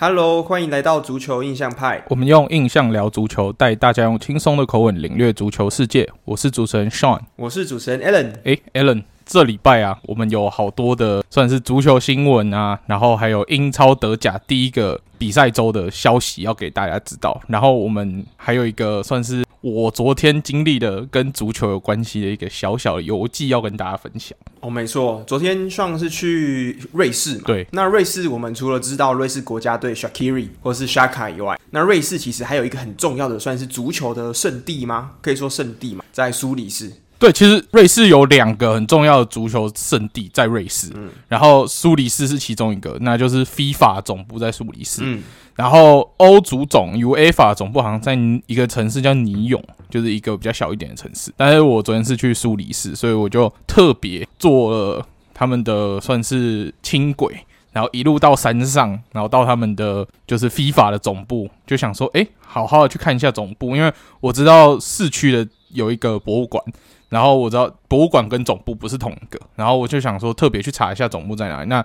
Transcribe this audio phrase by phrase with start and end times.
[0.00, 2.04] Hello，欢迎来到足球印象派。
[2.08, 6.08] 我们用印象聊足球，带大家用轻松的口吻领略足球世界。
[6.24, 8.32] 我是主持人 Sean，我是主持人 Allen。
[8.44, 17.40] 诶，Alan，这礼拜啊，我们有好多的算是足球新闻啊，然后还有英超德甲第一个比赛周的消息要给大家知道。
[17.46, 19.44] 然后我们还有一个算是。
[19.60, 24.38] 我昨天经历的跟足球有关系的一个小小的游记要跟大家分享。
[24.60, 27.42] 哦，没错，昨天上是去瑞士嘛？
[27.44, 27.66] 对。
[27.72, 35.10] 那瑞士我们除了知道瑞士国家队 Shaqiri 或是 Shaka 以外，那瑞士其实还有一个很重要的，算是足球的圣地吗？
[35.20, 36.92] 可以说圣地嘛，在苏黎世。
[37.18, 45.22] 对，其实瑞士有两个很重要的足球圣地在瑞士，嗯，然后苏黎世是其中一个，那就是 FIFA 总部在苏黎世，嗯。
[45.56, 51.32] 然后欧足总 UEFA 总部好像在一个城市叫尼永，就是一个比较小一点的城市。
[51.36, 55.04] 但是我昨天是去苏黎世，所以我就特别坐了
[55.34, 57.36] 他们的算是轻轨，
[57.72, 66.62] 然后一路到山上，然后到他们的就是 FIFA 的总部，就想说，哎，好好的去看一下总部，因为我知道市区的有一个博物馆，
[67.08, 71.68] 然后我知道博物馆跟总部不是同一个，然后我就想说特别去查一下总部在哪里。
[71.68, 71.84] 那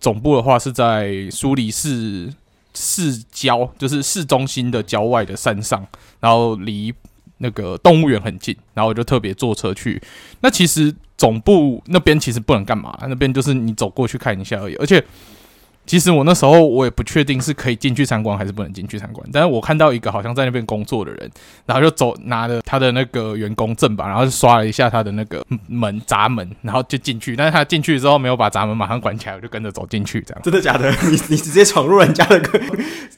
[0.00, 2.32] 总部的话是在苏黎世。
[2.78, 5.82] 市郊就是市中心的郊外的山上，
[6.20, 6.92] 然后离
[7.38, 9.98] 那个动物园很近，然后我就特别坐车去。
[10.40, 15.02] 那其实总部那边其实不能干嘛，那边就是你走过去看一下而已，而且。
[15.86, 21.30] 其实我那时候我也不确定是可以进去参观还是不能进去参观，但是我看到一个好像在那边工作的人，
[21.64, 27.36] 然后就走拿着他的那个员工证吧，然后就刷了一下他的那个门闸门，然后就进去。
[27.36, 30.42] 但是他进去之后没有把闸门马上关起来，我就跟着走进去，这样。
[30.42, 30.90] 真的假的？
[31.04, 32.40] 你你直接闯入人家的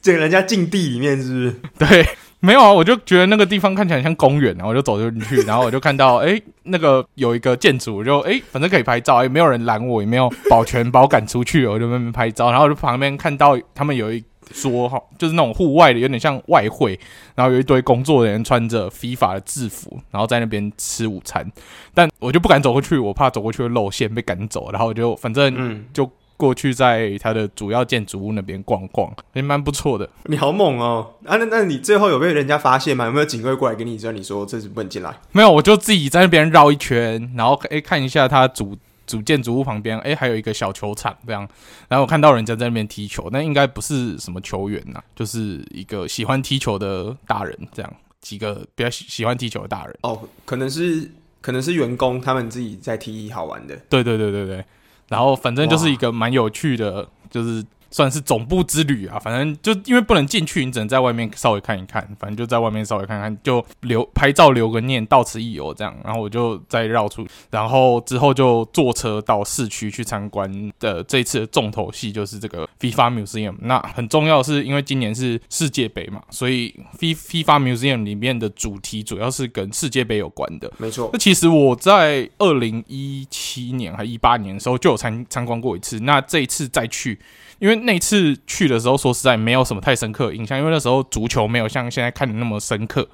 [0.03, 1.88] 这个人家禁地里面是不是？
[1.91, 2.06] 对。
[2.41, 14.22] 没有啊，我就觉得那个地方看起来像公园，然后我就走进去，然后我就看到，哎，那个有一个建筑，我就哎，反正可以拍照，也没有人拦我，也没有保全把我赶出去，我就在那边拍照，然后我就旁边看到他们有一
[14.53, 16.98] 桌哈，就是那种户外的，有点像外汇，
[17.34, 21.44] 然后有一堆工作人员穿着 FIFA 的制服，然后在那边吃午餐，
[21.93, 26.09] 但我就不敢走过去，我怕走过去会露馅被赶走，然后我就反正嗯就。
[26.38, 30.09] 过去在它的主要建筑物那边逛逛，也蛮不错的。
[30.26, 31.15] 你好猛哦！
[31.26, 33.04] 啊，那那你最后有被人家发现吗？
[33.06, 35.15] 有没有警卫过来跟你说，你说这是不能进来？
[35.32, 41.47] 没有，我就自己在那边绕一圈，然后诶、欸、看一下它主主建筑物旁边，诶、欸、还有一个小球场这样。
[41.88, 49.97] 然后我看到人家在那边踢球，那应该不是什么球员呐，就是一个喜欢踢球的大人这样，几个比较喜喜欢踢球的大人。
[50.03, 51.10] 哦，可能是
[51.41, 53.75] 可能是员工，他们自己在踢好玩的。
[53.88, 54.65] 对对对对对。
[55.08, 57.64] 然后反正就是一个蛮有趣的，就是。
[57.91, 62.03] 算是总部之旅啊，反正就因为不能进去，你只能在外面稍微看一看。
[62.19, 65.97] 反正就在外面稍微看看，就留拍照留个念，到此一游这样。
[66.04, 71.03] 然后我就再绕出，然后之后就坐车到市区去参观的。
[71.04, 73.54] 这一次的重头戏就是这个 FIFA Museum。
[73.60, 80.71] 那很重要的是，因为今年是世界杯嘛，所以 FIFA Museum 里面的主题主要是跟世界杯有关的。
[80.78, 81.09] 没错。
[81.12, 86.00] 那其实我在二零一七年还一八年的时候就有参参观过一次。
[86.00, 87.19] 那这一次再去。
[87.58, 93.08] 因为那次去的时候，说实在没有什么太深刻印象，因为那时候足球没有像现在看的那么深刻，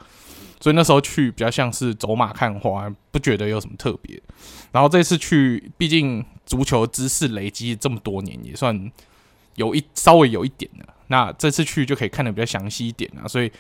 [0.61, 4.21] 所以那时候去比较像是走马看花，不觉得有什么特别。
[4.73, 8.91] 然后这次去，毕竟足球知识累积这么多年，也算
[9.55, 10.95] 有一稍微有一点了。
[11.09, 13.51] 那这次去就可以看得比较详细一点啊，所以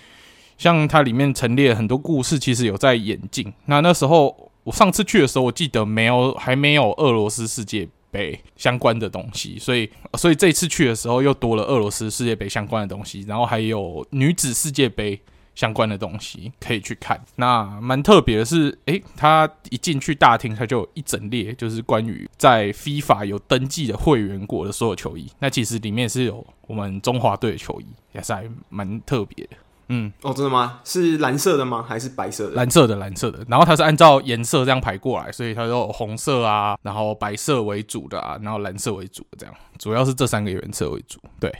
[0.58, 3.52] 像它里面陈列很多故事，其实有在演进。
[3.66, 15.20] 那那时候我上次去的时候，我记得没有还没有俄罗斯世界杯相关的东西，所以所以这次去的时候又多了俄罗斯世界杯相关的东西，然后还有女子世界杯
[15.56, 17.20] 相关的东西可以去看。
[17.34, 25.28] 那蛮特别的是，诶，他一进去大厅，他就有一整列，就是关于在 FIFA 有登记的会员国的所有球衣。
[25.40, 29.56] 那其实里面是有我们中华队的球衣，也是还蛮特别的。
[29.88, 30.80] 嗯，哦，真的吗？
[30.84, 31.84] 是蓝色的吗？
[31.86, 32.54] 还是白色的？
[32.54, 33.44] 蓝色的，蓝色的。
[33.48, 41.18] 然后它是按照颜色这样排过来，所以它有红色啊，然后白色为主的啊，然后蓝色为主的这样，主要是这三个颜色为主。
[41.38, 41.54] 对，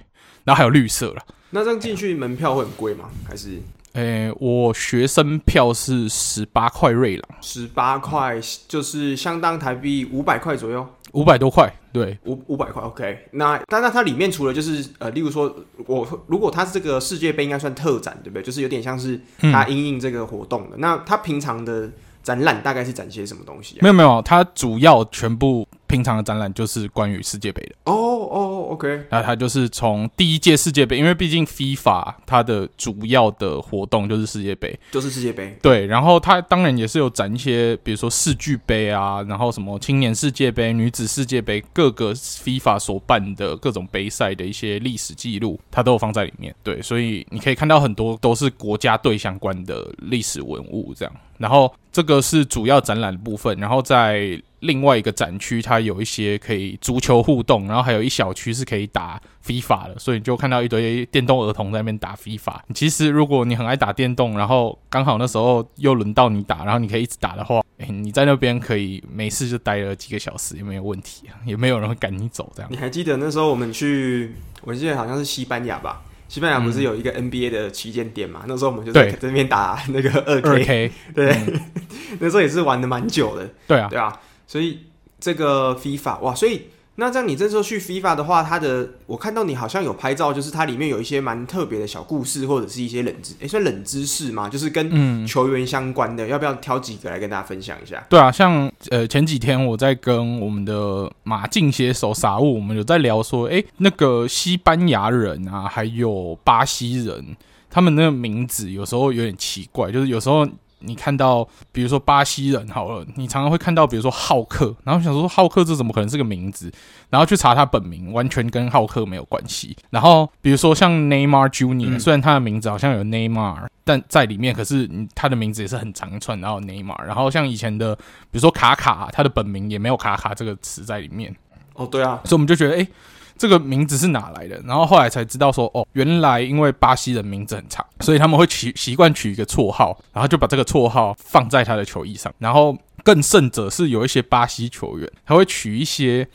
[0.45, 1.23] 然后还有绿色了。
[1.51, 3.05] 那这样进去门票会很贵吗？
[3.29, 3.61] 还是？
[3.93, 10.85] 诶，我学生票是十八块瑞郎，十八块就是相当台币五百块左右，
[11.15, 12.83] 五百多块，对，五五百块。
[12.83, 15.55] OK，那但那它里面除了就是呃，例如说
[15.87, 18.43] 我如果它是这个世界杯，应该算特展，对不对？
[18.43, 20.77] 就是有点像是它应应这个活动的。
[20.77, 21.89] 嗯、那它平常的
[22.25, 23.83] 展览大概是展些什么东西啊？
[23.83, 25.69] 没有没有，它主要全部。
[25.87, 35.87] 平常的展览就是关于世界杯的哦哦，OK，那它就是从第一届世界杯，因为毕竟 FIFA 它的主要的活动就是世界杯，就是世界杯，对。
[35.87, 46.53] 然后它当然也是有展一些，比如说世俱杯啊，然后什么青年世界杯、女子世界杯，各个 FIFA 所办的各种杯赛的一些历史记录，它都有放在里面。
[46.65, 51.15] 对，所以你可以看到很多都是国家队相关的历史文物这样。
[51.39, 62.57] 然后这个是主要展览的部分，然后在另外一个展区，它有一些可以足球互动，然后还有一小区是可以打 FIFA 的，所以你就看到一堆电动儿童在那边打 FIFA。
[62.75, 72.71] 其实如果你很爱打电动，然后刚好那时候又轮到你打，然后你可以一直打的话，诶，你在那边可以没事就待了几个小时也没有问题，也没有人会赶你走这样。
[72.71, 74.33] 你还记得那时候我们去，
[74.63, 76.03] 我记得好像是西班牙吧？
[76.29, 78.41] 西班牙不是有一个 NBA 的旗舰店嘛？
[78.43, 81.61] 嗯、那时候我们就在这边打那个 二 K，, 2K 对，嗯、
[82.21, 83.49] 那时候也是玩的蛮久的。
[83.67, 84.81] 对啊，对啊，所以
[85.21, 86.63] 这个 FIFA 哇，所以。
[86.97, 94.49] 那这样，你这时候去 FIFA 的话，它的我看到你好像有拍照，就是它里面有一些蛮特别的小故事，或者是一些冷知，诶，算冷知识吗？
[94.49, 98.05] 就是跟球员相关的，嗯、要不要挑几个来跟大家分享一下？
[98.09, 107.37] 对啊，像呃前几天我在跟我们的马竞写手傻物，我们有在聊说，诶，那个西班牙人啊，还有巴西人，
[107.69, 110.47] 他们那个名字有时候有点奇怪，就是有时候。
[110.85, 116.73] 你看到，比如说巴西人好了，你常常会看到，比如说浩克，然后想说浩克这怎么可能是个名字？
[117.11, 119.77] 然后去查他本名，完全跟浩克没有关系。
[119.91, 127.03] 然后比如说像 Neymar Junior，虽然他的名字好像有 Neymar，但在里面可是他的名字也是很长串，然后 Neymar。
[127.05, 131.35] 然后像以前的，比如说卡卡，他的本名也没有卡卡这个词在里面。
[131.75, 132.87] 哦，对啊，所以我们就觉得，哎。
[133.37, 134.61] 这个名字是哪来的？
[134.65, 142.33] 然后后来才知道说，哦，原来因为巴西人名字很长，所以他们会取习惯取一个绰号，然后就把这个绰号放在他的球衣上。
[142.39, 146.27] 然后更甚者是有一些巴西球员，他会取一些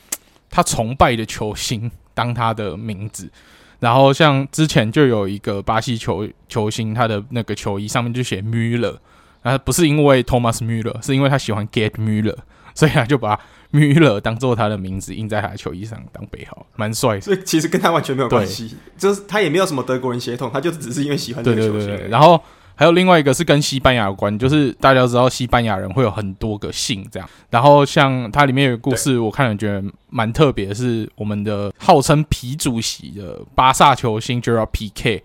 [0.49, 3.31] 他崇拜的球星当他的名字。
[3.79, 8.97] 然后像之前就有一个巴西球球星，他的那个球衣上面就写 Müller，
[9.41, 12.35] 然后不是因为 Thomas Müller，是因为他喜欢 Gerd Müller，
[12.79, 13.39] 所以他就把。
[13.71, 17.21] 米勒当做他的名字印在他的球衣上当背号，蛮帅。
[17.21, 21.85] 所以其实跟他完全没有关系，就是他也没有什么德国人血统，他就只是因为喜欢这个球星。
[21.85, 22.07] 对对对。
[22.09, 22.41] 然后
[22.73, 27.29] 还有另外一个是跟西班牙有关，就是大家都知道西班牙人会有很多个姓这样。
[27.51, 35.21] 然后像它里面有个故事，我看了觉得蛮特别，是我们的号称皮主席的巴萨球星 Gerard Piqué，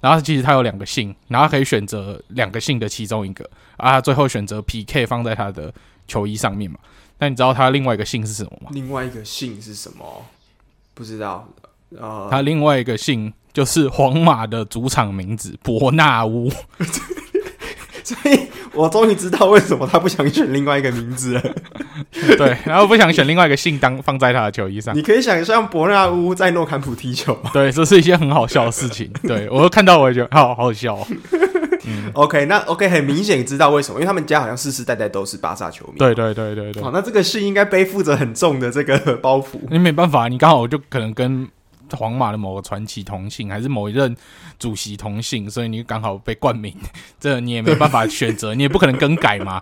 [0.00, 3.44] 然后其实他有两个姓，然后可以选择两个姓的其中一个，
[3.76, 5.74] 啊，他最后选择 Piqué 放在他的
[6.08, 6.78] 球衣上面嘛。
[7.20, 8.70] 那你知道他另外一个姓是什么吗？
[8.72, 10.24] 另外一个姓是什么？
[10.94, 11.48] 不知道。
[11.96, 16.50] 呃，他另外一个姓就是皇马的主场名字伯纳乌。
[18.04, 18.40] 所以
[18.72, 21.42] 我终于知道为什么他不想选另外一个名字了。
[22.38, 24.96] 对，然后不想选另外一个姓当放在他的球衣上。
[24.96, 27.38] 你可以想象伯纳乌在诺坎普踢球。
[27.52, 29.12] 对，这是一件很好笑的事情。
[29.24, 31.06] 对，我都看到我也觉得好好笑
[32.14, 32.24] 哦。
[32.24, 35.98] OK，那 OK 很明显知道为什么，因为他们家好像世世代代都是巴萨球迷。
[35.98, 36.82] 对对对对对。
[36.82, 39.58] 好，那这个是应该背负着很重的这个包袱。
[39.70, 41.48] 你没办法，你刚好就可能跟
[41.92, 44.14] 皇马的某个传奇同姓，还是某一任
[44.58, 46.74] 主席同姓，所以你刚好被冠名，
[47.18, 49.60] 这你也没办法选择，你也不可能更改嘛。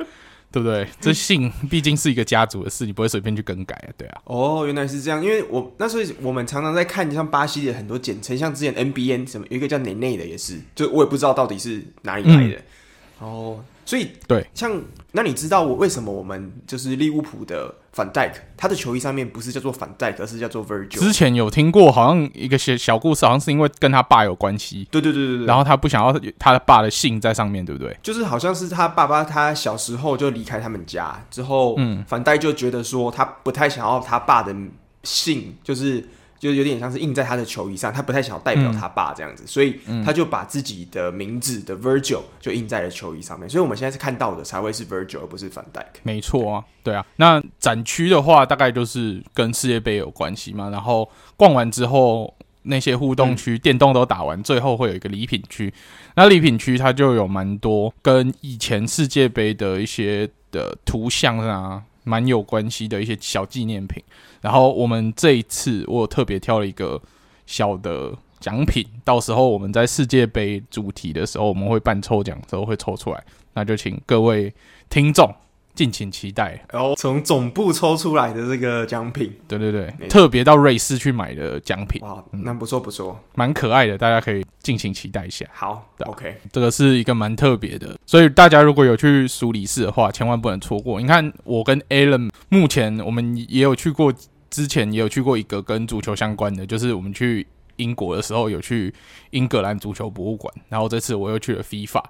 [0.57, 0.89] 对不对？
[0.99, 4.23] 这姓毕竟是一个家族的事，你不会随便去更改啊，对啊。
[4.25, 12.55] 哦，原来是这样，因为我那时候我们常常在看像巴西的很多简称，像之前 NBN 什么有一个叫内内的也是，就我也不知道到底是哪里来的。
[12.55, 13.65] 嗯、哦。
[13.85, 14.83] 所以，对，像
[15.17, 20.99] 那你知道我为什么我们就是利物浦的反戴克，他的球衣上面不是叫做反戴克，而是叫做 Virgil。
[20.99, 24.87] 之前有听过，好像一个小小故事，好像是因为跟他爸有关系。
[24.91, 25.47] 对对对对对。
[25.47, 27.97] 然后他不想要他的爸的姓在上面对不对？
[28.03, 34.55] 就是好像是他爸爸，他小时候就离开他们家之后，嗯，反戴就觉得说他不太想要他爸的
[35.03, 36.07] 姓，就是。
[36.47, 45.85] 就有点像是印在他的球衣上，他不太想要代表他爸这样子，所以他就把自己的名字的 Virgil 就印在了球衣上面，所以我们现在是看到的才会是 Virgil 而不是 Van Dijk。
[46.05, 47.05] 没错啊，对啊。
[47.17, 50.71] 那展区的话，大概就是跟世界杯有关系嘛。
[50.71, 55.73] 然后逛完之后，那些互动区、电动都打完，最后会有一个礼品区。
[56.15, 64.01] 那礼品区它就有蛮多跟以前世界杯的一些的图像啊，蛮有关系的一些小纪念品。
[64.41, 67.03] 然后我们这一次，我有特别挑了一个
[67.47, 74.55] 小的奖品，到时候我们在世界杯主题的时候，我们会办抽奖，之后会抽出来，那就请各位
[74.89, 75.29] 听众
[75.77, 76.61] 敬请期待。
[76.73, 85.47] 然后从总部抽出来的这个奖品，对对对，特别到瑞士去买的奖品，哇，那不错不错，蛮可爱的，大家可以敬请期待一下。
[85.53, 91.01] 好，OK，这个是一个蛮特别的，所以大家如果有去苏黎世的话，千万不能错过。
[91.01, 94.13] 你看，我跟 Alan 目前我们也有去过，
[94.51, 97.47] 之前也有去过一个跟足球相关的，就是我们去。
[97.79, 98.91] 英国的时候有去
[99.33, 102.03] 英格兰足球博物馆，然后这次我又去了 FIFA。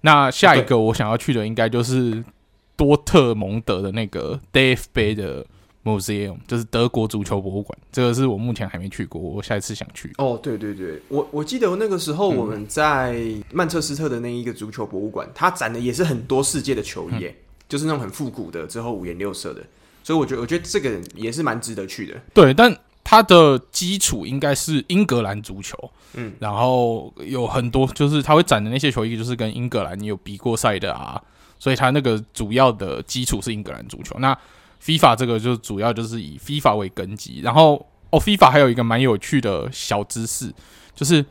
[0.00, 2.24] 那下一个我想要去的应该就是
[2.82, 5.46] 多特蒙德的那个 Dave Bay 的
[5.84, 7.78] Museum，就是德国足球博物馆。
[7.92, 10.12] 这个是我目前还没去过，我下一次想去。
[10.18, 13.22] 哦，对对对，我我记得那个时候我们在
[13.52, 17.34] 曼彻斯特的那一个足球博物馆，它展的也是很多世界的球衣，嗯、
[17.68, 19.62] 就是那种很复古的，之后五颜六色的。
[20.02, 22.20] 所以我觉得，我觉得这个也是蛮值得去的。
[22.34, 22.76] 对，但。
[23.04, 25.76] 它的基础应该是英格兰足球，
[26.14, 31.20] 嗯，然后有很多就是他会展的那些球衣，就是跟英格兰有比过赛的啊，
[31.62, 34.16] 所以它那个主要的基础是英格兰足球。
[34.18, 34.36] 那
[34.82, 40.52] FIFA 这个就主要就是以 FIFA 为根基，然后哦，FIFA 还有一个蛮有趣的小知识，
[40.92, 41.24] 就是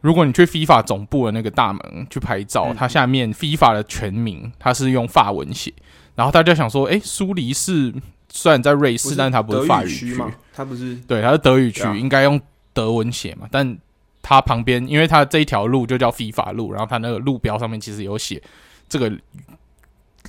[0.00, 5.70] 如果你去 FIFA 总部的那个大门去拍照，嗯、它下面 FIFA 的全名它是用法文写，
[6.14, 7.92] 然后大家想说，诶，苏黎世。
[8.28, 10.30] 虽然在瑞士，但它不是法语区嘛？
[10.52, 12.38] 它不是对，它是德语区，应该用
[12.74, 13.48] 德文写嘛？
[13.50, 13.78] 但
[14.20, 18.42] 它旁边，因为它这一条路就叫 FIFA 路，然后它那个路标上面其实有写
[18.88, 19.10] 这个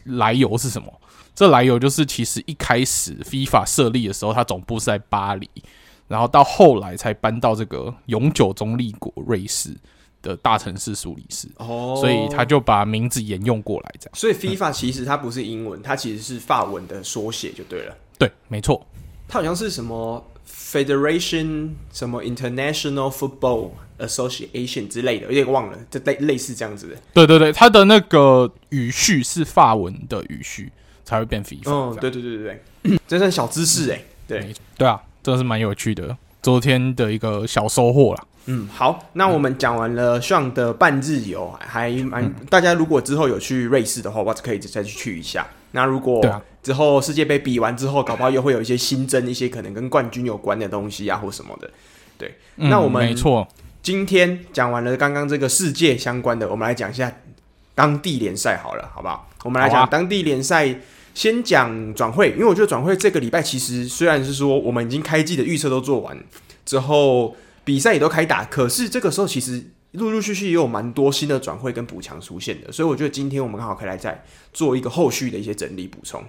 [0.07, 0.91] 来由是什么？
[1.35, 5.47] 这来由就是其实一开始 FIFA 设立的时候，它总部是在巴黎，
[6.07, 9.69] 然后到后来才搬到这个永久中立国瑞士
[10.23, 14.15] 的大城市苏黎世，哦，所以他就把名字沿用过来，这样。
[14.15, 17.95] 所以 FIFA 其实它不是英文，它其实是法文的缩写，就对了。
[18.17, 18.83] 对，没错，
[19.27, 23.69] 它好像是什么 Federation 什么 International Football
[23.99, 26.95] Association 之类的，有点忘了，就类类似这样子的。
[27.13, 30.71] 对对对，它的那个语序是法文的语序，
[31.03, 31.69] 才会变 FIFA。
[31.69, 34.01] 哦，对对对对对， 这算小知识哎。
[34.27, 38.23] 对对啊，这个是蛮有趣的，昨天的一个小收获啦。
[38.49, 45.45] 嗯，好，那我们讲完了 Sean 的半日游，还蛮、嗯、大家如果之后有去瑞士的话，我可以再去去一下。
[45.71, 51.69] 那如果之后世界杯比完之后，搞不好又会有一些新增一些可能跟冠军有关的东西啊，或什么的。
[52.17, 53.45] 对，嗯、那我们没错，
[53.87, 57.09] 今天讲完了刚刚这个世界相关的，我们来讲一下
[57.73, 59.29] 当地联赛好了，好不好？
[59.45, 60.81] 我们来讲当地联赛，
[61.13, 66.21] 先讲转会，因为我觉得转会这个礼拜其实虽然是说我们已经开季的预测都做完
[66.65, 67.37] 之后。
[67.63, 74.21] 比赛也都开打，可是这个时候其实陆陆续续也有蛮多新的转会跟补强出现的，所以我觉得今天我们刚好可以来再
[74.53, 76.21] 做一个后续的一些整理补充。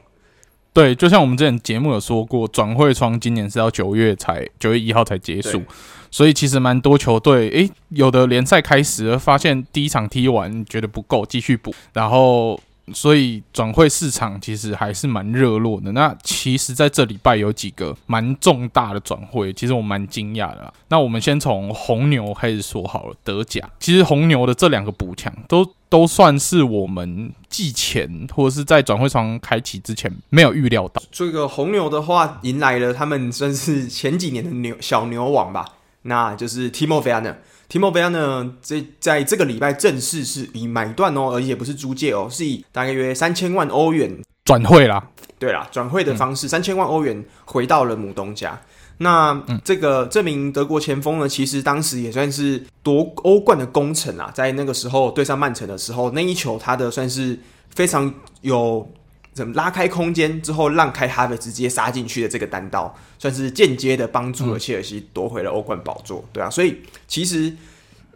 [0.78, 5.60] 对，就像我们之前节目有说过，转会窗今年是要九月才九月一号才结束，
[6.08, 12.60] 所以其实蛮多球队，诶，有的联赛开始了，发现第一场踢完觉得不够，继续补，然后。
[12.94, 15.92] 所以转会市场其实还是蛮热络的。
[15.92, 20.72] 那其实在这礼拜有几个蛮重大的转会，其实我蛮惊讶的啦。
[20.88, 23.14] 那我们先从红牛开始说好了。
[23.22, 31.02] 德甲其实红牛的这两个补强都都算是我们季前或者是在转会窗开启之前没有预料到。
[31.10, 35.64] 这个红牛的话，迎来了他们算是前几年的牛小牛王吧，
[36.02, 37.36] 那就是 Timo Werner。
[37.68, 45.08] Timo Werner 这在这个礼拜正式是以买断哦，而且不是租借哦，是以大概约三千万欧元转会啦。
[45.38, 48.60] 对啦，转会的方式三千、嗯、万欧元回到了母东家。
[48.98, 57.38] 那这个这名德国前锋呢，其实当时也算是夺欧冠的功臣啊，在那个时候对上曼城的时候，那一球他的算是
[57.74, 58.12] 非常
[58.42, 58.88] 有。
[59.34, 66.76] 怎么拉开空间之后，让开哈维直接杀进去的这个单刀，算是间接的帮助了切尔西夺回了欧冠宝座，对啊，所以
[67.06, 67.54] 其实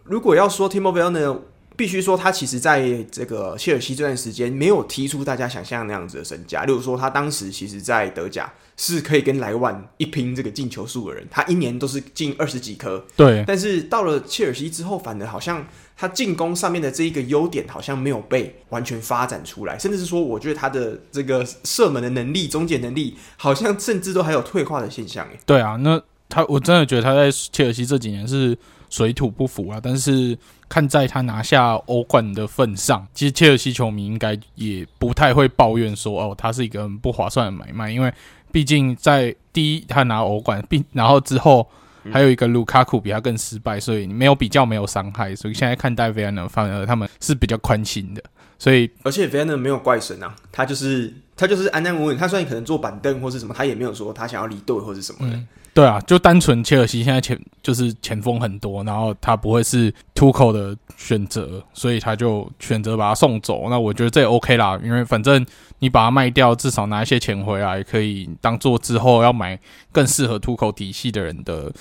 [0.02, 1.38] 如果要说 Timo Werner 呢，
[1.82, 6.62] 必须说他其实在这个切尔西这段时间没有踢出大家想象那样子的身价。
[6.62, 13.04] 例如说，他当时其实，在德甲是可以跟莱万一拼这个进球数的人，他一年都是进二十几颗。
[13.16, 15.66] 对，但是到了切尔西之后，反而好像。
[15.94, 25.24] 他进攻上面的这一个优点好像没有被完全发展出来，甚至是说，我觉得他的这个射门的能力、终结能力，好像甚至都还有退化的现象。
[25.26, 28.56] 哎，对啊，那他我真的觉得他在切尔西这几年是
[28.92, 29.80] 水土不服啊。
[29.82, 30.36] 但是
[30.68, 38.12] 看在他拿下欧冠的份上，其实切尔西球迷应该也不太会抱怨说，哦，他是一个很不划算的买卖，因为
[38.52, 41.66] 毕竟在第一他拿欧冠，并然后之后。
[42.12, 48.20] 还有一个卢卡库比他更失败，所以你没有比较，没有伤害，所以现在看待维尔纳反而他们是比较宽心的。
[48.58, 55.36] 所以，而且维尔纳没有怪神啊，他就是他就是安安稳稳，他虽然可能坐板凳或是什么，他也没有说他想要离队或是什么的。
[55.36, 63.68] 嗯对啊，就单纯切尔西现在前就是前锋很多，然后他不会是突口的选择，所以他就选择把他送走。
[63.70, 65.44] 那我觉得这也 OK 啦，因为反正
[65.78, 69.58] 你把他卖掉，至少拿一些钱回来，可以当做之后要买
[69.90, 71.72] 更适合突口体系的人的。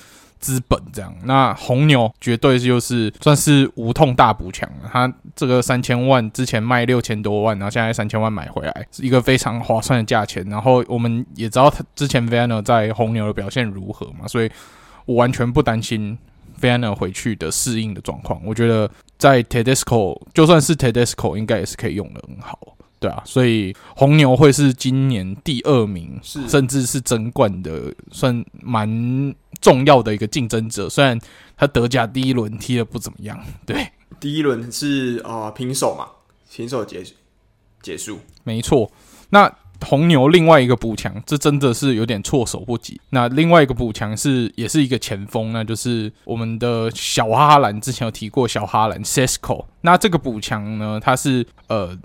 [0.41, 4.89] 资本这样，那红牛绝对就是算是无痛大补强了。
[4.91, 10.43] 他这个三千万之前卖六千多万，然后现在三千万买回来，是一个非常划算的价钱。
[10.50, 14.51] 然后我们也知道他之前 Verner 在红牛的表现如何嘛，所以
[15.05, 16.17] 我完全不担心
[16.60, 18.41] Verner 回去的适应的状况。
[18.43, 22.57] 我觉得在 Tedesco 就算是 Tedesco 应该也是可以用的很好。
[23.01, 30.88] 对啊，所以红牛会是今年第二名，是甚至是争冠的，算蛮重要的一个竞争者。
[30.88, 31.20] 虽然
[31.58, 33.88] 他德甲第一轮踢的不怎么样，对，
[34.20, 36.05] 第一轮是啊、呃、平手嘛，
[36.53, 37.03] 平手结
[37.81, 38.91] 结束，没错。
[39.31, 39.51] 那
[39.84, 43.01] 红牛另外一个补强，这真的是有点措手不及。
[43.10, 49.65] 那另外一个补强是也是一个前锋，那就是我们的小哈兰，之前有提过小哈兰 Cesco。
[49.81, 51.98] 那这个补强呢，它是呃。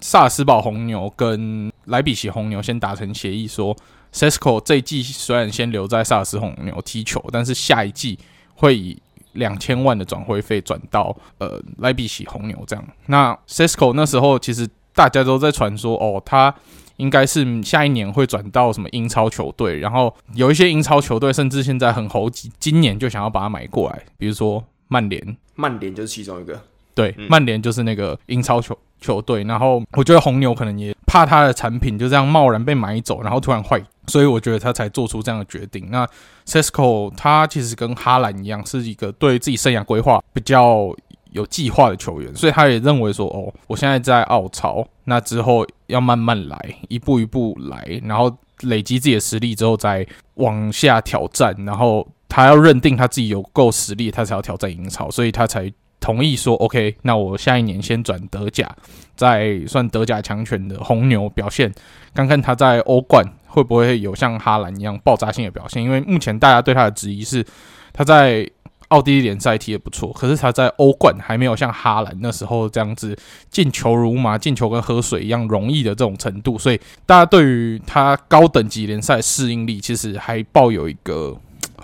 [0.00, 3.76] 萨斯堡红牛跟莱比锡红牛先达成协议，说
[4.12, 8.18] Cesco 这一季虽然先留在萨斯红牛踢球，但是下一季
[8.54, 9.00] 会以
[9.32, 12.84] 两千万的转会费转到呃莱比锡红牛这样。
[13.06, 16.54] 那 Cesco 那时候其实大家都在传说，哦，他
[16.96, 26.60] 应该是下一年会转到什么英超球队，然后有一些英超球队甚至现在很猴急，今年就想要把他买过来，比如说曼联，曼联就是其中一个。
[26.94, 35.88] 对，曼联就是那个英超球球队，然后我觉得红牛可能也怕他的产品就这样贸然被买走，然后突然坏，所以我觉得他才做出这样的决定。
[35.90, 36.06] 那
[36.46, 40.94] Cesco 他其实跟哈兰一样，是一个对自己生涯规划比较
[41.30, 55.72] 有计划的球员，所以他也认为说，哦，我现在在澳超，那之后要慢慢来，一步一步来，然后累积自己的实力之后再往下挑战，然后他要认定他自己有够实力，他才要挑战英超，所以他才。
[56.00, 58.74] 同意说 OK，那我下一年先转德甲，
[59.14, 61.70] 再算德甲强权的红牛表现，
[62.14, 65.82] 看看他在欧冠会不会有像哈兰一样爆炸性的表现。
[65.82, 67.44] 因为目前大家对他的质疑是，
[67.92, 68.48] 他在
[68.88, 73.14] 奥地利联赛踢得不错，可是他在欧冠还没有像哈兰那时候这样子
[73.50, 76.58] 进球如麻，进球跟喝水一样容易的这种程度。
[76.58, 81.36] 所以大家对于他高等级联赛适应力其实还抱有一个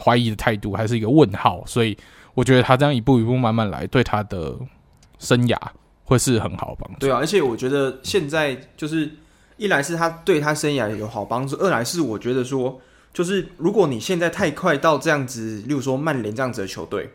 [0.03, 1.63] 怀疑的态度，还是一个问号。
[1.67, 1.95] 所以。
[2.37, 4.55] 我觉得他这样一步一步慢慢来，对他的
[5.19, 5.57] 生涯
[6.05, 6.99] 会是很好帮助。
[6.99, 9.11] 对啊，而且我觉得现在就是
[9.57, 12.79] 一来是他对他生涯有好帮助，二来是我觉得说，
[13.15, 17.09] 就是如果你现在太快到这样子，例如说曼联这样子的球队，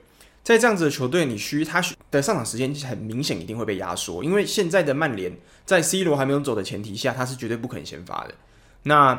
[0.44, 1.80] 在这样子的球队，你需他
[2.10, 5.32] 的上场时间很明显一定会被压缩，因为现在的曼联
[5.66, 8.34] 在 C 罗还没有走的前提下，他是绝对不可能先发的。
[8.84, 9.14] 那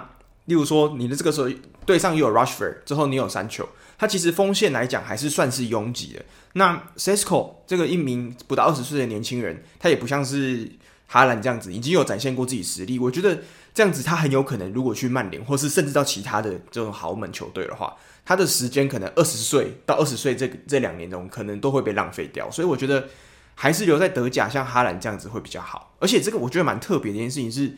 [0.46, 1.48] 例如说你的这个时候
[1.86, 3.68] 队上又有 Rushford 之后你有三球。
[4.02, 6.24] 他其实锋线来讲还是算是拥挤的。
[6.54, 10.68] 那 Cesco 这个一名不到二十岁的年轻人，他也不像是
[11.06, 12.98] 哈兰这样子已经有展现过自己实力。
[12.98, 13.38] 我觉得
[13.72, 22.50] 这样子他很有可能，如果去曼联，或是甚至到其他的这种豪门球队的话，他的时间可能二十岁到二十岁这这两年中，可能都会被浪费掉。
[22.50, 23.08] 所以我觉得
[23.54, 25.94] 还是留在德甲，像哈兰这样子会比较好。
[26.00, 27.76] 而且这个我觉得蛮特别的一件事情是，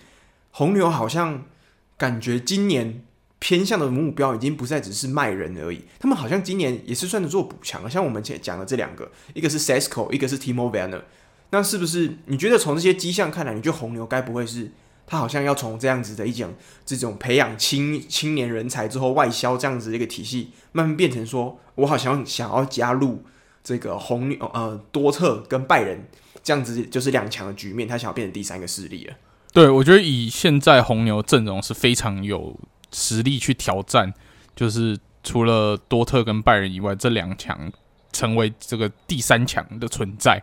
[0.52, 1.44] 红牛好像
[1.98, 3.04] 感觉今年。
[3.44, 11.02] 偏向的目标已经不再只是卖人而已，他们好像今年也是算是做补强了，像我们前讲的这两个，一个是 Cesco，一个是 Timo Werner。
[11.50, 14.72] 那是不是你觉得从这些迹象看来，你觉得红牛该不会是
[15.06, 16.54] 他好像要从这样子的一种
[16.86, 23.22] 这种培养青青年人才之后外销这样子的一个体系，慢慢变成说我好像想要加入
[23.62, 26.08] 这个红牛呃多特跟拜仁
[26.42, 29.14] 这样子就是两强的局面，他想要变成第三个势力了。
[29.52, 32.58] 对，我觉得以现在红牛阵容是非常有。
[32.94, 34.14] 实力去挑战，
[34.56, 37.70] 就是除了多特跟拜仁以外，这两强
[38.12, 40.40] 成为这个第三强的存在。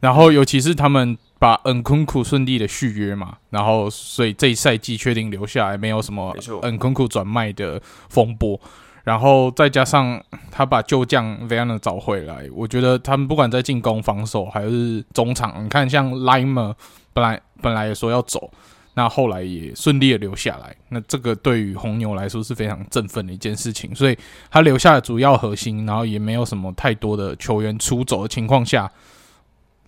[0.00, 7.80] 然后，尤其是他们把恩昆库顺利的续约嘛，然后所以这一赛季确定留下来，没有什么恩昆库转卖的
[8.10, 8.60] 风波。
[9.04, 16.74] 然后再加上他把旧将 Werner 找回来，我觉得他们不管在进攻、防守还是中场，你看像 Laimer
[17.12, 18.50] 本来本来也说要走。
[18.94, 24.16] 那后来也顺利的留下来，那这个对于红牛来说是非常振奋的一件事情，所以
[24.50, 28.90] 他留下了主要核心，然后也没有什么太多的球员出走的情况下，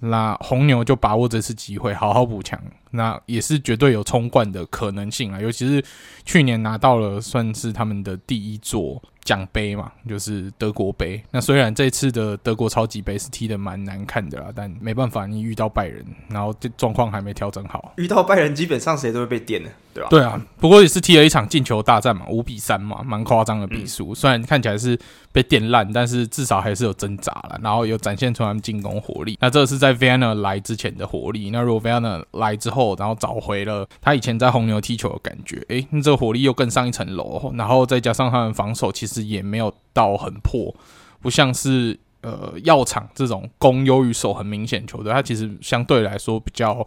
[0.00, 5.84] 那红牛就把握这次机会好好补强，那也是绝对有冲冠的可能性啊，尤其是
[6.24, 11.20] 去年拿到了算是他们的第一座奖杯嘛，就是德国杯。
[11.32, 20.08] 那虽然这次的德国超级杯是踢得蛮难看的啦，但没办法，你遇到拜仁，然后这状况还没调整好，遇到拜仁基本上谁都会被点的，对吧？
[20.10, 24.12] 对啊，不过也是踢了一场进球大战嘛，五比三嘛，蛮夸张的比数。
[24.12, 24.98] 嗯、虽然看起来是
[25.32, 29.36] 被电烂，但是至少还是有挣扎了，然后有展现出他们进攻火力。
[29.40, 39.16] 那这是在 Vanner 来之前的火力，那如果 Vanner 来之后，然后找回了他以前在红牛踢球的感觉，诶，那这个火力又更上一层楼，然后再加上他们防守，其实。
[39.26, 40.72] 也没有到很破，
[41.20, 46.86] 不像是呃药厂这种攻优于守很明显球队，它其实相对来说比较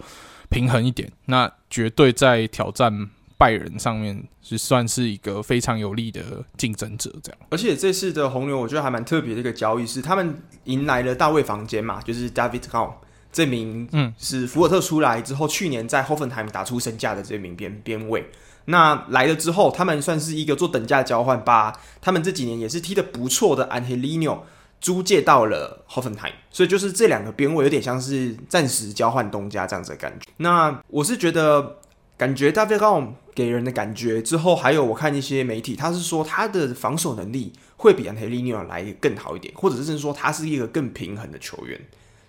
[0.49, 1.12] 平衡一点。
[1.25, 6.21] 那绝对在挑战拜仁上面是算是一个非常有力的
[6.57, 7.09] 竞争者。
[7.23, 12.93] 这样，而且这次的红牛我觉得还蛮特别的一个交易是，他们迎来了大卫房间嘛，就是 David c o m
[13.31, 18.27] 这名，嗯，是福尔特出来之后，去年在 Hoffenheim 打出身价的这名边边位。
[18.65, 24.39] 那来了之后，他们算是一个做等价交换，把他们这几年也是踢得不错的 Angelino
[24.81, 30.29] 租借到了 Hoffenheim，所以就是这两个边位有点像是暂时交换东家这样子的感觉。
[30.37, 31.77] 那我是觉得，
[32.17, 41.79] 感觉 Davi Raum 给人的感觉之后，还有我看一些媒体，他是说他的防守能力会比 Angelino 来更好一点，或者是说他是一个更平衡的球员，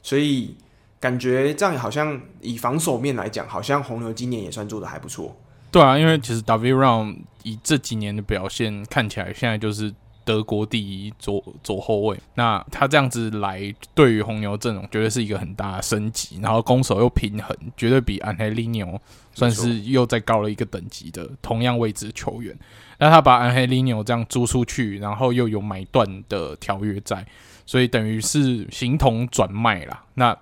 [0.02, 0.56] 所以
[0.98, 5.36] 感觉这样好像以防守面来讲，好像红牛今年也算做的还不错。
[5.70, 12.16] 对啊，因为其实 Davi Raum 以这几年的表现看起来，现在就是德国第一左左后卫。
[12.34, 18.98] 那他这样子来，对于红牛阵容绝对是一个很大的升级，然后攻守又平衡，绝对比 Angelino
[19.32, 22.56] 算是又再高了一个等级的同样位置球员。
[22.98, 27.26] 那他把 Angelino 这样租出去，然后又有买断的条约在，
[27.64, 30.04] 所以等于是形同转卖啦。
[30.14, 30.36] 那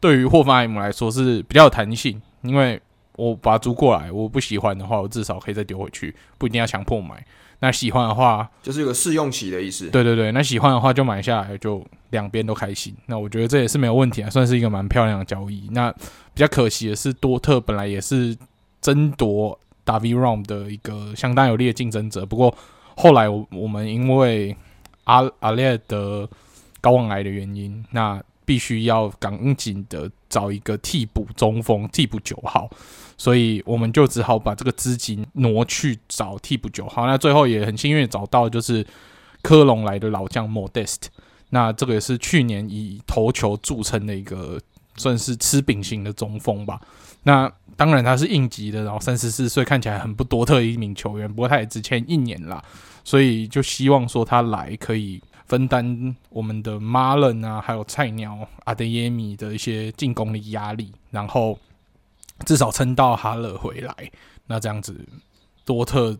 [0.00, 2.80] 对于霍芬海姆来说是比较有弹性，因为。
[3.16, 7.22] 我把它租过来，我不喜欢的话，我至少可以再丢回去，不一定要强迫买。
[7.62, 9.88] 那喜欢的话，就是有个试用期的意思。
[9.88, 12.92] 对对对，那喜欢的话就买下来，就两边都开心。
[13.06, 15.68] 那我觉得这也是没有问题啊，算是一个蛮漂亮的交易。
[15.70, 18.36] 那比较可惜的是，多特本来也是
[18.80, 22.52] 争夺 David Raum 的一个相当有力的竞争者，不过
[22.96, 24.56] 后来我我们因为
[25.04, 26.28] 阿阿列的
[26.82, 32.68] 睾丸癌的原因，那必须要赶紧的找一个替补中锋，替补九号。
[33.22, 37.06] 所以我们就只好把这个资金挪去找替补九号。
[37.06, 38.84] 那最后也很幸运找到就是
[39.42, 41.02] 科隆来的老将 Modest。
[41.50, 44.60] 那这个也是去年以头球著称的一个
[44.96, 46.80] 算是吃饼型的中锋吧。
[47.22, 51.28] 那当然他是应急的，然后三十四岁，看起来很不多特一名球员。
[51.28, 52.60] 不过他也只签一年啦，
[53.04, 61.56] 所以就希望说他来可以分担我们的马伦啊，还有菜鸟阿德耶米的一些进攻的压力，然后。
[62.44, 64.10] 至少撑到哈勒回来，
[64.46, 64.94] 那这样子
[65.64, 66.16] 多特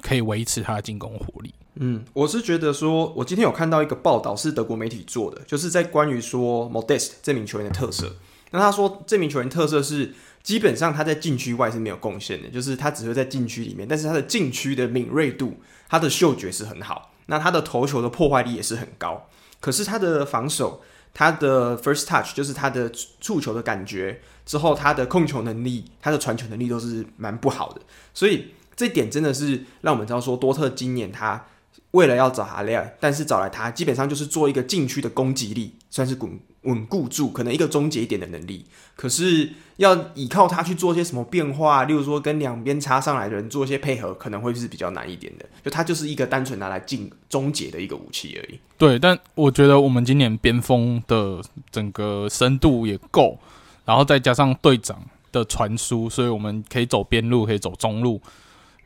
[0.00, 1.54] 可以维持他的进攻火力。
[1.74, 8.14] 嗯，我是觉得说，我今天有看到一个报道是德国媒体做的，就是在关于说 Modest 这名球员的特色。
[8.50, 19.26] 那他说这名球员特色是基本上他在禁区外是没有贡献的，就是他只会在禁区里面，但是他的禁区的敏锐度、他的嗅觉是很好，那他的投球的破坏力也是很高。
[19.60, 20.82] 可是他的防守。
[21.16, 27.80] 他的 first touch 就是他的触球的感觉，之后他的控球能力、他的传球能力都是蛮不好的，
[28.12, 31.46] 所以这点真的是让我们知道说，多特今年他
[31.92, 38.64] 为了要找阿雷，但是找来他基本上就是做一个禁区的攻击力，算是稳稳固住，可能一个终结点的能力。
[38.96, 45.44] 可是要依靠他去做些什么变化，例如说跟两边插上来的人做一些配合，可能会是比较难一点的。
[45.64, 48.58] 就他就是一个单纯拿来进终结的一个武器而已。
[48.78, 53.38] 对，但我觉得我们今年边锋的整个深度也够，
[53.84, 58.20] 然后再加上队长的传输，所以我们可以走边路，可以走中路，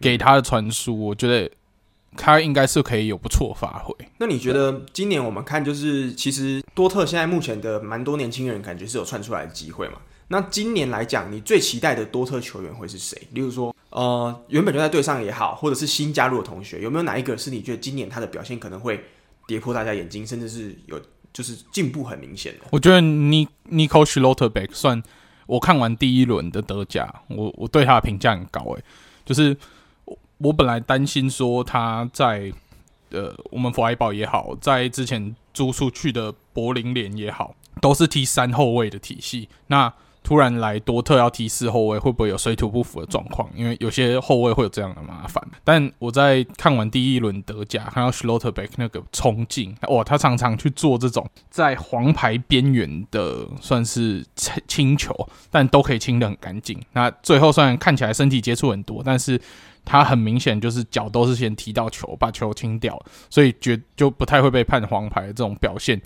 [0.00, 1.50] 给他的传输，我觉得。
[2.16, 3.94] 他应该是可以有不错发挥。
[4.16, 9.98] 那你觉得今年我们看，就是其实多特现在目前的蛮多年轻人，感觉是有窜出来的机会嘛？
[10.28, 13.28] 那今年来讲，你最期待的多特球员会是谁？
[13.32, 19.04] 例如说，呃，原本就在队上也好，或者是新加入的同学，有没有哪一个是你觉得今年他的表现可能会
[19.46, 21.00] 跌破大家眼睛，甚至是有
[21.38, 22.66] 就是进步很明显的？
[22.70, 25.02] 我觉得尼尼科施洛特贝克算
[25.46, 28.84] 我看完第一轮的德甲，我我对他的评价很高诶、
[29.24, 29.56] 就是。
[30.40, 32.52] 我本来担心说他在
[33.10, 39.48] 呃，我们弗莱堡也好，在之前租出去的柏林联也好，都是踢三后卫的体系。
[39.66, 39.92] 那
[40.28, 43.48] 突然来多特要踢四后卫，会不会有水土不服的状况？
[43.56, 45.42] 因为有些后卫会有这样的麻烦。
[45.64, 54.22] 但我在看完第一轮德甲，看到 Schlotterbeck 那个冲劲，哇，他常常去做这种在黄牌边缘的算是
[54.66, 55.14] 清球，
[55.50, 56.78] 但都可以清得很干净。
[56.92, 59.40] 那最后虽然看起来身体接触很多，但是
[59.82, 65.98] 他很明显就是脚都是先踢到球，把球清掉，所以绝就不太会被判黄牌这种表现。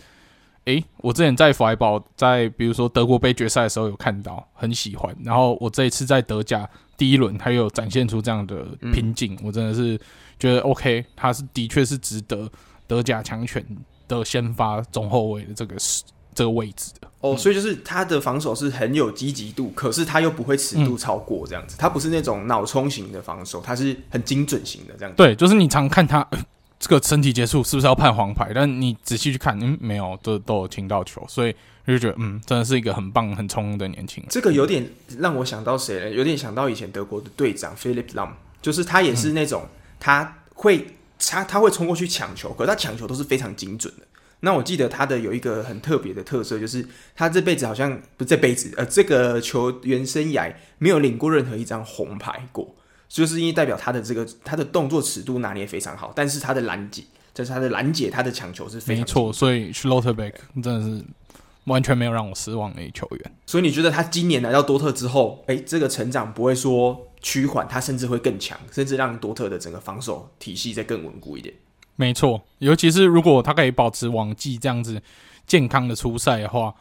[0.66, 5.14] 诶，我之前在弗莱堡，在比如说德国杯决赛的时候有看到，很喜欢。
[5.24, 9.98] 然后我这一次在德甲第一轮，他又有展现出这样的瓶颈，嗯、我真的是
[10.38, 12.48] 觉得 OK，他是的确是值得
[12.86, 13.64] 德甲强权
[14.06, 15.74] 的先发中后卫的这个
[16.32, 17.08] 这个位置的。
[17.22, 25.16] 哦，所以就是他的防守是很有积极度，可是他又不会尺度超过这样子，他不是那种脑冲型的防守，他是很精准型的这样子。
[25.16, 26.24] 对，就是你常看他。
[26.82, 28.50] 这个身体接触是不是要判黄牌？
[28.52, 31.54] 但你仔细去看，嗯，没有，都都有亲到球，所以
[31.86, 34.26] 就觉得，嗯，真的是一个很棒、很冲的年轻人。
[34.28, 34.84] 这个有点
[35.20, 36.10] 让我想到谁呢？
[36.10, 39.64] 有点想到以前德国的队长 Philipp Lahm，就是他也是那种，
[40.00, 40.84] 他会
[41.20, 44.02] 他他会冲过去抢球，可是他抢球都是非常精准的。
[44.40, 52.74] 那我记得他的有一个很特别的特色，就是他这辈子好像不是这辈子，呃，这个球员生涯没有领过任何一张红牌过。
[53.12, 61.04] 就是因为代表他的这个他的动作尺度拿捏非常好，但是他的拦截，就是他的拦截，他的抢球是非常没错，所以 Schlotterbeck 真的是
[61.64, 63.32] 完全没有让我失望的一球员。
[63.44, 71.54] 所以你觉得他今年来到多特之后，哎、欸，这个成长不会说趋缓，他甚至会更强，甚至让多特的整个防守体系再更稳固一点。
[71.96, 75.02] 没错，尤其是如果他可以保持往季这样子
[75.46, 76.74] 健康的出赛的话。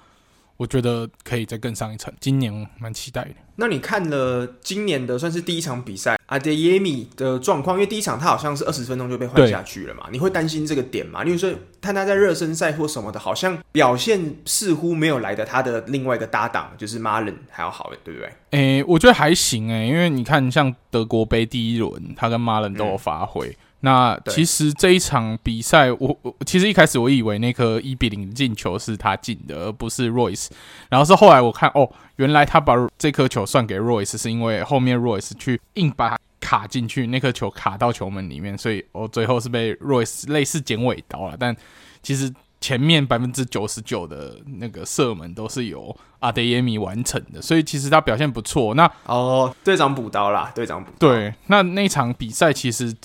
[0.61, 3.31] 我觉得可以再更上一层，今年蛮期待的。
[3.55, 11.23] 那你看了今年的算是第一场比赛，阿德耶米的状况，因为第一场他好像是二十分钟就被换下去了嘛，你会担心这个点吗？
[11.23, 18.29] 例如说，看他在热身赛或什么的，好像表现似乎没有来的他的另外一个搭档就是马伦还要好，对不对？
[18.51, 23.47] 诶、欸，我觉得还行诶、欸，因为你看像德国杯第一轮，他跟马伦都有发挥。
[23.47, 30.47] 嗯那其实这一场比赛，我我其实一开始我以为那颗一比零进球是他进的，而不是 Royce。
[30.89, 41.35] 然后是后来我看，哦，原来他把这颗球算给 Royce，是因为后面 Royce 去硬把它卡进去，那颗球卡到球门里面，所以我最后是被 Royce 类似剪尾刀了。
[41.37, 41.55] 但
[42.01, 42.33] 其实。
[42.63, 48.75] 前面百分之九十九的那个射门都是由阿德耶米完成的，所以其实他表现不错。
[48.75, 51.07] 那哦，队长补刀啦，队长补刀。
[51.07, 52.95] 对，那那场比赛其实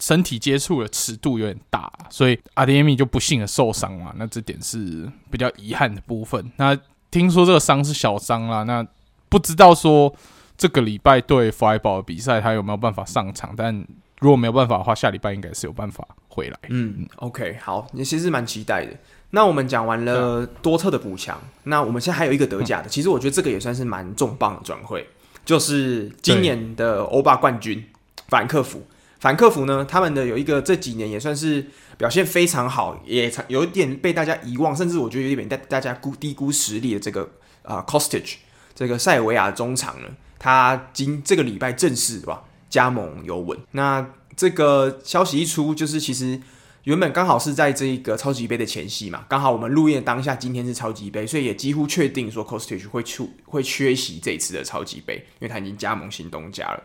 [0.00, 4.12] 身体接触的尺度有点大，所以阿迪耶米就不幸的受伤嘛。
[4.16, 6.50] 那这点是比较遗憾的部分。
[6.56, 6.76] 那
[7.12, 8.84] 听说这个伤是小伤啦，那
[9.28, 10.12] 不知道说
[10.58, 13.54] 这个礼拜对弗莱堡的比赛他有没有办法上场？
[13.56, 13.72] 但
[14.18, 16.08] 如果没有办法的话，下礼拜应该是有办法。
[16.32, 18.92] 回来，嗯，OK，好，你其实蛮期待的。
[19.30, 25.04] 那我们讲完了多特的补强，嗯、那我们现在还有一个德甲的，嗯、其实我觉得这个也算是蛮重磅的转会，
[25.44, 27.84] 就是今年的欧霸冠军
[28.28, 28.80] 法兰克福。
[29.20, 31.66] 法兰克福呢，他们的有一个这几年也算是
[31.98, 37.22] 表现非常好，也有一点被大家遗忘，甚至我觉得有点被大家估低估实力的这个
[37.62, 38.36] 啊、呃、Kostic
[38.74, 43.58] 这个塞尔维亚中场呢，他今这个礼拜正式吧加盟尤文。
[43.72, 46.40] 那这个消息一出，就是其实
[46.84, 56.82] 原本刚好是在这一个超级杯的前夕嘛，刚好我们录音的当下，今天是超级杯，所以也几乎确定说 Costage 会出会缺席这一次的超级杯，因为他已经加盟新东家了。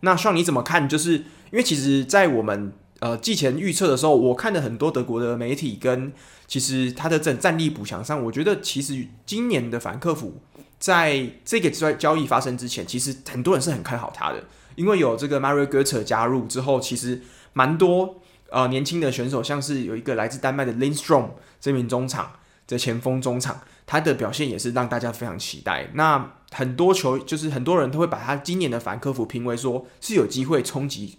[0.00, 0.86] 那像你怎么看？
[0.86, 6.12] 就是因为其实，在我们呃季前预测的时候，我看了很多德国的媒体跟
[6.46, 10.40] 其实他的整战力补强上，我觉得其实今年的法兰克福
[10.78, 14.44] 在这个交交易发生之前，其实很多人是很看好他的。
[14.76, 17.20] 因为有这个 Mario Götze 加入之后，其实
[17.52, 18.16] 蛮多
[18.48, 22.32] 呃年轻的选手，像是有一个来自丹麦的 Lindstrom 这名中场
[22.66, 25.90] 的前锋中场，他的表现也是让大家非常期待。
[25.94, 31.18] 那很多球就是很多人都会把他今年的法兰克福评为说是有机会冲击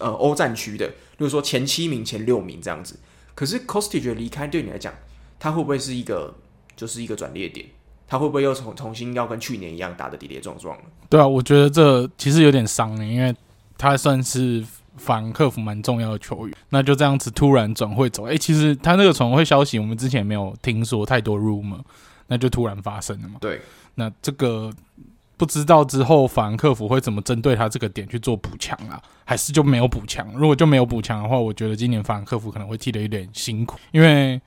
[0.00, 2.98] 呃欧战区的，例如说前七名、前六名这样子。
[3.34, 4.92] 可是 Kostic 的离开对你来讲，
[5.38, 6.34] 他会不会是一个
[6.76, 7.66] 就是一个转捩点？
[8.06, 10.76] 他会不会又重重新要跟去年一样打得跌跌撞撞？
[11.10, 13.34] 对啊，我觉得这其实有点伤诶，因为
[13.76, 14.64] 他算是
[14.96, 21.80] 法兰克服蛮重要的球员，那就这样子突然转会走，诶，其实他那个转会消息我们之前没有听说太多 rumor，
[22.26, 23.36] 那就突然发生了嘛。
[23.40, 23.60] 对，
[23.94, 24.72] 那这个
[25.38, 29.00] 不知道之后法兰克福会怎么针对他这个点去做补强啊？
[29.24, 30.30] 还是就没有补强？
[30.34, 34.38] 如果就没有补强的话，我觉得今年法兰克福可能会踢得有点辛苦，因为。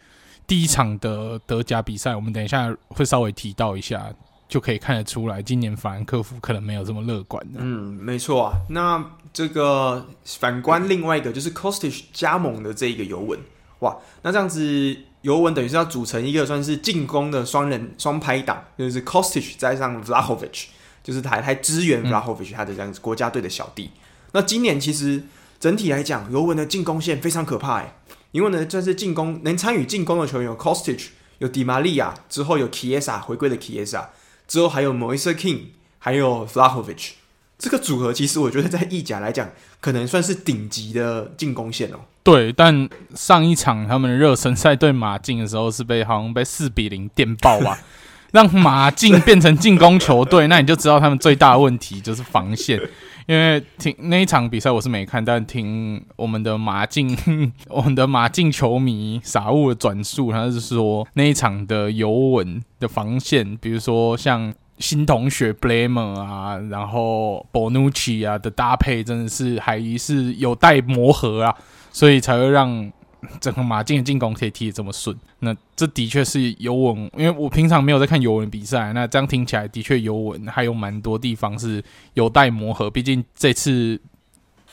[0.47, 4.11] 第一场的德甲比赛，我们等一下会稍微提到一下，
[4.49, 7.59] 就可以看得出来，今年法兰克福可能没有这么乐观的。
[7.61, 8.59] 嗯，没错啊。
[8.67, 9.01] 那
[9.31, 13.39] 这个反观另外一个，就是 Kostic 加盟的这一个尤文，
[13.79, 20.65] 哇，那这样子尤文等于是要组成一个算是进攻的双人双拍档，就是 Kostic 加上 Vlahovic，
[21.03, 23.89] 就是他还支援 Vlahovic 他的这样子国家队的小弟。
[23.93, 23.99] 嗯、
[24.33, 25.23] 那今年其实
[25.59, 27.95] 整体来讲，尤文的进攻线非常可怕哎，
[28.31, 31.07] 因为呢，这是进攻能参与进攻的球员有 Costic，
[31.39, 34.05] 有 Di Maria，之后有 Chiesa 回归的 Chiesa，
[34.47, 35.59] 之后还有 Moise King，
[35.99, 37.11] 还有 Vlahovic。
[37.59, 39.47] 这个组合其实我觉得在意甲来讲，
[39.79, 41.99] 可能算是顶级的进攻线哦。
[42.23, 47.77] 对，但上一场他们热身赛对马竞的时候，是被好像被四比零电爆吧，
[48.31, 50.47] 让马竞变成进攻球队。
[50.49, 52.79] 那你就知道他们最大的问题就是防线。
[53.27, 57.15] 因为听那一场比赛我是没看，但听我们的马竞
[57.69, 64.53] 我们的马竞球迷傻物的转述，他是说那一场的尤文的防线，比如说像。
[64.79, 71.55] 新同学 Blamer 啊，然后 Bonucci 啊的搭配真的是还是有待磨合啊，
[71.91, 72.91] 所以才会让
[73.39, 75.15] 整个马竞的进攻可以踢得这么顺。
[75.39, 81.83] 那这的确是尤文，因为我平常没有在看尤文比赛，那这样听起来的确尤文还有蛮多地方是
[82.15, 82.89] 有待磨合。
[82.89, 83.99] 毕竟这次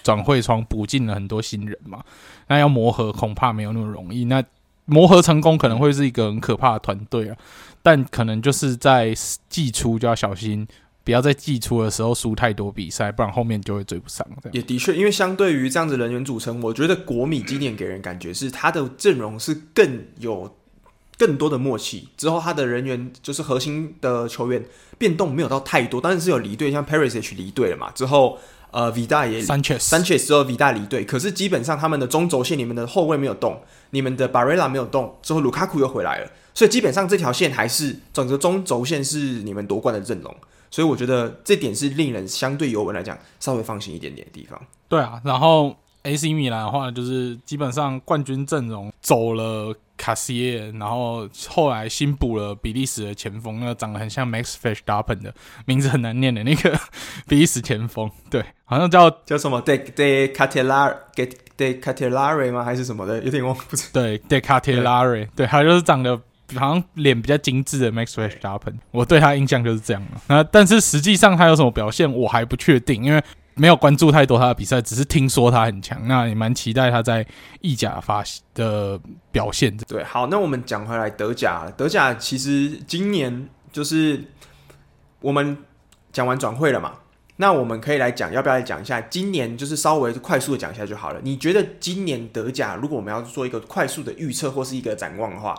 [0.03, 2.03] 转会窗补进了很多新人嘛，
[2.49, 4.25] 那要磨合恐怕没有那么容易。
[4.25, 4.43] 那
[4.87, 7.37] 磨合成功可能会是一个很可怕的团队啊。
[7.83, 9.15] 但可能就是在
[9.49, 10.67] 季初就要小心，
[11.09, 14.29] 不要在季初的时候输太多比赛，不然后面就会追不上。
[14.53, 20.55] 也的确，因为相对于这样子人员组成，我觉得国米今年给人感觉是他的阵容是更有
[21.17, 22.11] 更多的默契。
[22.19, 24.63] 之后他的人员就是核心的球员
[24.99, 27.91] 变动没有到太多，但是是有离队，像 Perisic 离队了嘛。
[27.93, 28.39] 之后
[28.71, 36.31] 呃，Vida 也 Sanchez，Sanchez 之后 Vida 离队，可是基本上他们的中轴线，你们的后卫没有动，你们的 Barella 没有动，之后卢卡库又回来了。
[36.53, 40.37] 所以基本上这条线还是整个中轴线是你们夺冠的阵容，
[40.71, 44.61] 所以我觉得这点是令人相对尤文来讲稍微放心一点点的地方。
[44.89, 55.35] 对啊，然后 AC 米兰的话就是基本上冠军阵容走了卡西耶，然后后来新补了比利时的前锋，那个长得很像 Max Verstappen 的
[55.67, 56.79] 名字很难念的那个
[57.27, 60.97] 比利时前锋，对，好像叫叫什么 De De Ketelaere
[61.57, 62.63] De Ketelaere 吗？
[62.65, 63.23] 还是什么的？
[63.25, 63.57] 有点忘。
[63.93, 66.21] 对，De Ketelaere，对，他就是长得。
[66.57, 70.21] 好像脸比较精致的 Max Verstappen，我对他印象就是这样了。
[70.29, 73.23] 那但是实际上他有什么表现，我还不确定，因为
[73.55, 76.07] 没有关注太多他的比赛，只是听说他很强。
[76.09, 77.27] 那也蛮期待他在
[77.61, 78.23] 意甲发
[78.55, 78.99] 的
[79.31, 79.77] 表现。
[79.89, 84.25] 对，好，那我们讲回来德甲，德甲其实今年就是
[85.21, 85.59] 我们
[86.13, 86.95] 讲完转会了嘛，
[87.37, 89.57] 那我们可以来讲，要不要来讲一下今年？
[89.59, 91.21] 就是稍微快速的讲一下就好了。
[91.23, 95.55] 你觉得今年德甲，如果我们要做一个快速的预测或是一个展望的话？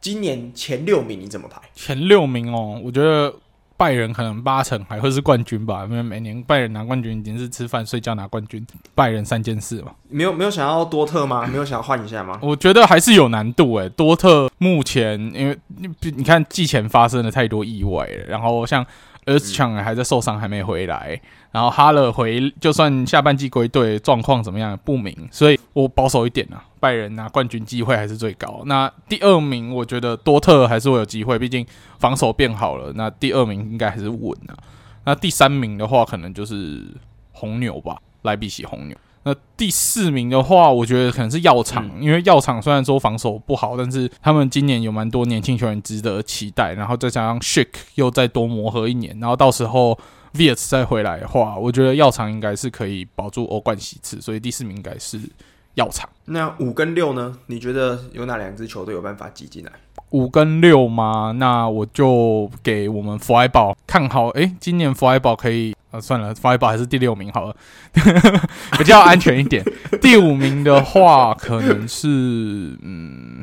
[0.00, 1.60] 今年前六名你怎么排？
[1.74, 3.34] 前六名哦，我觉得
[3.76, 9.92] 拜仁可能八成还会是冠军吧，因为每年拜仁拿冠军已经是吃饭睡觉拿冠军，拜仁三件事嘛。
[10.08, 11.46] 没有没有想要多特吗？
[11.46, 12.38] 没有想要换一下吗？
[12.42, 13.88] 我觉得还是有难度诶。
[13.90, 18.84] 多特目前因为你你看季前发生了太多意外了，然后像。
[19.26, 21.20] 厄斯强还在受伤，还没回来。
[21.52, 25.14] 然后哈勒回，就算下半季归队，状况怎么样不明。
[25.30, 28.62] 所以我保守一点啊，拜仁拿冠军机会还是最高。
[28.66, 31.66] 那第二名，我觉得多特还是会有机会，毕竟
[31.98, 32.92] 防守变好了。
[32.94, 34.56] 那第二名应该还是稳啊。
[35.04, 36.86] 那第三名的话，可能就是
[37.32, 38.96] 红牛吧，莱比锡红牛。
[39.24, 49.98] 那第四名的话，我觉得可能是药厂，因为药厂虽然说防守不好，但是他们今年有蛮多年轻球员值得期待，然后再加上 Shake 又再多磨合一年，然后到时候
[50.34, 55.20] Wirtz 再回来的话，我觉得药厂应该是可以保住欧冠席次，所以第四名应该是
[55.78, 56.08] 药厂。
[56.26, 57.38] 那五跟六呢？
[57.46, 59.72] 你觉得有哪两支球队有办法挤进来？
[60.10, 61.32] 五跟六吗？
[61.36, 64.28] 那我就给我们弗莱宝看好。
[64.30, 65.74] 诶，今年弗莱宝可以。
[65.90, 67.56] 啊，算了，弗莱宝还是第六名好了，
[68.76, 69.64] 比较安全一点。
[70.02, 72.08] 第五名的话，可能是
[72.82, 73.42] 嗯，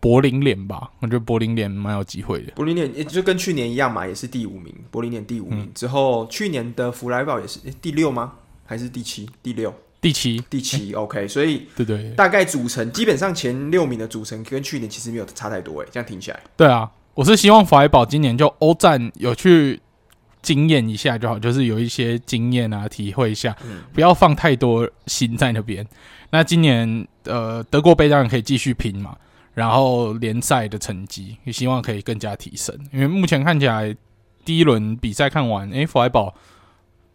[0.00, 0.90] 柏林联吧。
[0.98, 2.50] 我觉得柏林联蛮有机会的。
[2.56, 4.74] 柏林联也就跟去年一样嘛，也是第五名。
[4.90, 8.32] 柏林联第五名、嗯、之后，去年的弗莱堡也是第六吗？
[8.66, 9.30] 还是第七？
[9.40, 9.72] 第六？
[10.02, 10.44] 第七？
[10.50, 15.88] 第七？OK，所以对对，大概组成基本上前六名的组成跟去年其实没有差太多诶。
[15.90, 19.80] 这样听起来，对啊，我是希望法莱堡今年就欧战有去。
[20.42, 23.56] 经验一下就好，就是有一些经验啊，体会一下，
[23.92, 25.86] 不要放太多心在那边。
[26.30, 29.16] 那今年呃，德国杯当然可以继续拼嘛，
[29.54, 32.76] 然后联赛的成绩也希望可以更加提升。
[32.92, 33.94] 因为目前看起来
[34.44, 36.34] 第一轮比赛看完，诶，弗莱堡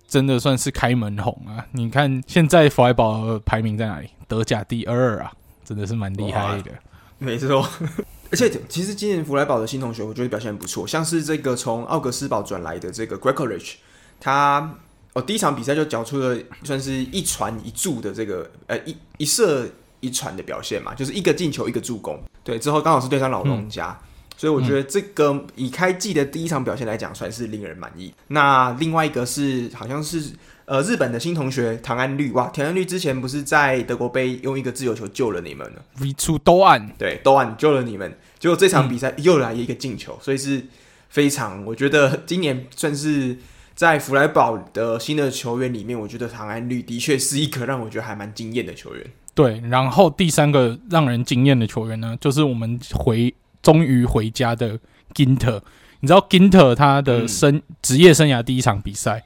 [0.07, 1.65] 真的算是开门红啊！
[1.73, 4.09] 你看现在弗莱堡排名在哪里？
[4.27, 5.31] 德甲第二啊，
[5.65, 6.71] 真的是蛮厉害的。
[7.17, 7.67] 没错。
[8.31, 13.75] 而且其实今年弗莱堡的新同学，我觉得表现很不错，像是这个从奥格斯堡转来的这个 Gregoritsch，
[14.19, 14.75] 他
[15.13, 19.65] 哦第一场比赛就缴出了算是一传一助的这个呃一一射
[20.01, 22.19] 一传的表现嘛，就是一个进球一个助攻。
[22.43, 24.06] 对，之后刚好是对上老东家，嗯、
[24.37, 28.13] 所以我觉得这个以开季的第一场表现来讲，算是令人满意。
[28.27, 30.31] 那另外一个是好像是
[30.63, 40.63] 呃日本的新同学唐安绿哇，唐安绿之前不是在德国杯用一个自由球救了你们呢，V 出都案对都案救了你们，结果这场比赛又来一个进球，嗯、所以是
[41.09, 43.37] 非常我觉得今年算是。
[43.77, 49.05] 在弗莱堡的新的球员里面，我觉得唐安绿的确是一个让我觉得还蛮惊艳的球员。
[49.35, 53.31] 对，然后第三个让人惊艳的球员呢，就是我们回
[53.61, 54.79] 终于回家的
[55.13, 55.61] Ginter。
[55.99, 59.23] 你知道 Ginter 他的生职、嗯、业生涯第一场比赛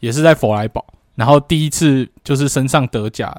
[0.00, 0.84] 也是在弗莱堡，
[1.16, 3.36] 然后第一次就是身上德甲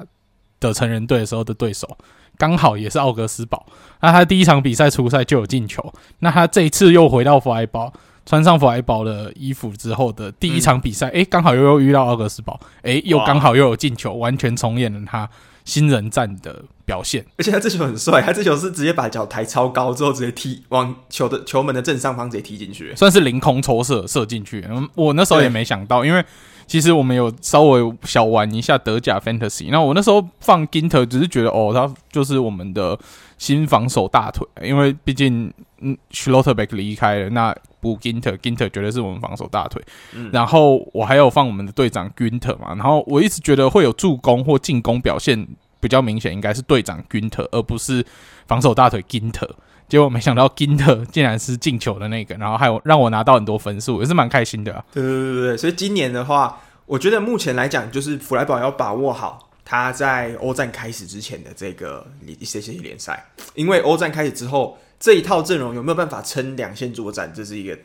[0.60, 1.96] 的成人队的时候的对手，
[2.36, 3.66] 刚好也是奥格斯堡。
[4.00, 7.92] 那他第一场比赛初赛就有进球，那他这一次又回到弗莱堡。
[8.26, 15.28] 穿上弗莱堡的衣服之后的第一场比赛，诶、嗯，刚好又又遇到奥格斯堡，哎，又刚好又有进球，完全重演了他
[15.64, 17.24] 新人战的表现。
[17.38, 24.64] 而且他这球很帅，他这球是直接把脚抬超高之后，直接踢往球的球门的正上方，直接踢进去，算是凌空抽射射进去。
[24.68, 26.24] 嗯，我那时候也没想到，因为
[26.66, 32.98] 其实我们有稍微小玩一下德甲 Fantasy，那我那时候放 Ginter 只是觉得哦，他就是我们的
[33.38, 37.54] 新防守大腿，因为毕竟嗯 Schlotterbeck 离开了，那。
[37.84, 39.84] 补 Ginter，Ginter 绝对是我们防守大腿。
[40.14, 42.68] 嗯、然后我还有放我们的队长 Günther 嘛。
[42.68, 45.46] 然后我一直觉得会有助攻或进攻表现
[45.80, 48.02] 比较明显，应该是队长 Günther，而不是
[48.46, 49.50] 防守大腿 Ginter。
[49.86, 54.82] 结果没想到 Ginter 竟然是进球的那个，然后还有让我拿到很多分数，也是蛮开心的、啊。
[54.90, 64.78] 对对对对，所以今年的话，我觉得目前来讲，就是弗莱堡要把握好他在欧战开始之前的这个一些些联赛，因为欧战开始之后。
[64.96, 67.30] 这一套阵容有没有办法撑两线作战？
[67.34, 67.78] 这是一个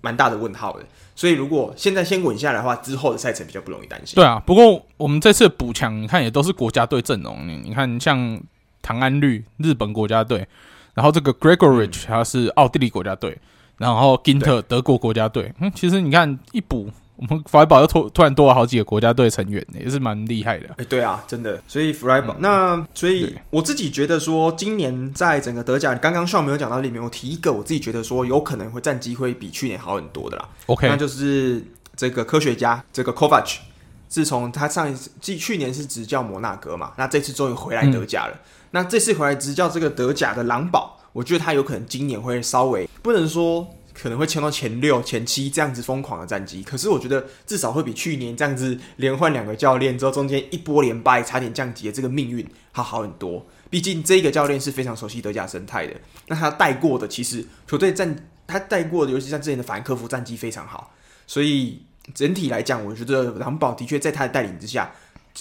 [0.00, 0.86] 蛮大的问号的。
[1.14, 4.14] 所以如果现在先稳下来的话，之后的赛程比较不容易担心。
[4.14, 7.46] 对啊，不过我们这次补强，你看也都是国家队阵容。
[7.46, 8.40] 你你看，像
[8.80, 10.48] 唐安绿日本国家队，
[10.94, 13.36] 然后这个 Gregoritsch 他是奥地利国家队，
[13.76, 15.52] 然后 Ginter 德国国家队。
[15.58, 16.88] 嗯，其实你看一补。
[17.16, 20.66] 我们弗莱堡又突突然多了好几个国家队成员，也是蛮厉害的。
[20.70, 21.62] 哎、欸，对啊，真的。
[21.68, 30.48] 所以弗莱堡，嗯、那所以我自己觉得说，今年在整个德甲，刚刚上没有讲到里面，我提一个我自己觉得说有可能会战绩会比去年好很多的啦。
[30.66, 31.62] OK，那就是
[31.94, 33.58] 这个科学家这个 Kovac，
[34.08, 38.32] 自从他上一次去去年是执教摩纳哥嘛，那这次终于回来德甲了。
[38.32, 38.40] 嗯、
[38.70, 43.68] 那这次回来执教这个德甲的狼堡，我觉得他有可能今年会稍微不能说。
[43.94, 53.46] 可能会签到前六、前七这样子疯狂的战绩，可是我觉得至少会比去年这样子连换两个教练之后，中间一波连败，差点降级的这个命运好好很多。
[53.70, 55.94] 毕竟这个教练是非常熟悉德甲生态的，
[56.26, 60.92] 那他带过的其实球队战，他带过的，尤其像之前的法兰克福战绩非常好，
[61.26, 61.82] 所以
[62.14, 64.92] 整体来讲，我觉得狼堡的确在他的带领之下，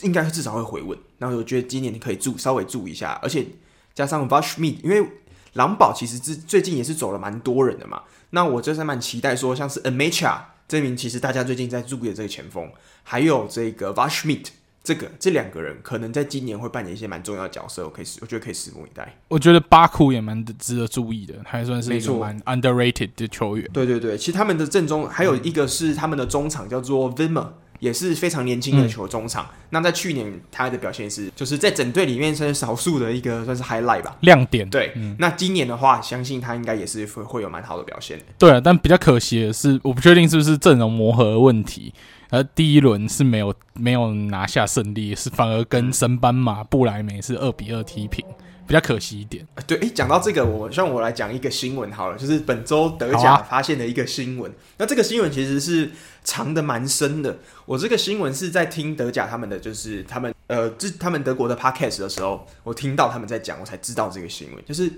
[0.04, 0.98] 应该至少会回稳。
[1.18, 3.46] 那我觉得今年你可以注稍微注意一下，而且
[3.94, 5.06] 加上 Vashmi，因为
[5.54, 8.02] 狼堡其实最最近也是走了蛮多人的嘛。
[8.32, 12.70] 那我就是蛮期待说，像是 Amacha 这名其实大家最近在注意的这个前锋，
[13.04, 14.48] 还有这个 Waldschmidt
[14.84, 17.84] 这个这两个人，可能在今年会扮演一些蛮重要的角色。
[17.84, 19.18] 我可以，我觉得可以拭目以待。
[19.28, 23.70] 我觉得巴库也蛮值得注意的，还算是一个蛮 underrated 的球员。
[23.74, 27.48] 对对对，其实他们的正中还有一个是他们的中场叫做 Wimmer。
[27.82, 29.44] 也是非常年轻的球中场。
[29.44, 34.70] 嗯、那在去年他的表现是，就是在整队里面算是少数的一个算是 highlight 吧，亮点。
[34.70, 38.18] 对，嗯、那今年的话，相信他应该也是会会有蛮好的表现。
[38.38, 41.92] 对啊，但比较可惜的是，我不确定是不是阵容磨合的问题，
[42.30, 48.24] 而第一轮是没有没有拿下胜利，是反而跟升班马布莱梅是二比二踢平。
[48.72, 54.50] 比较可惜一点，对，诶，讲到这个，我让我来讲一个新闻好了，就是本周德甲发现的一个新闻。
[54.50, 55.92] 啊、那这个新闻其实是
[56.24, 57.38] 藏的蛮深的。
[57.66, 64.90] 我这个新闻是在听德甲他们的，就是他们呃，这他们德国的 podcast 的时候，我听到他们在讲，我才知道这个新闻，就是。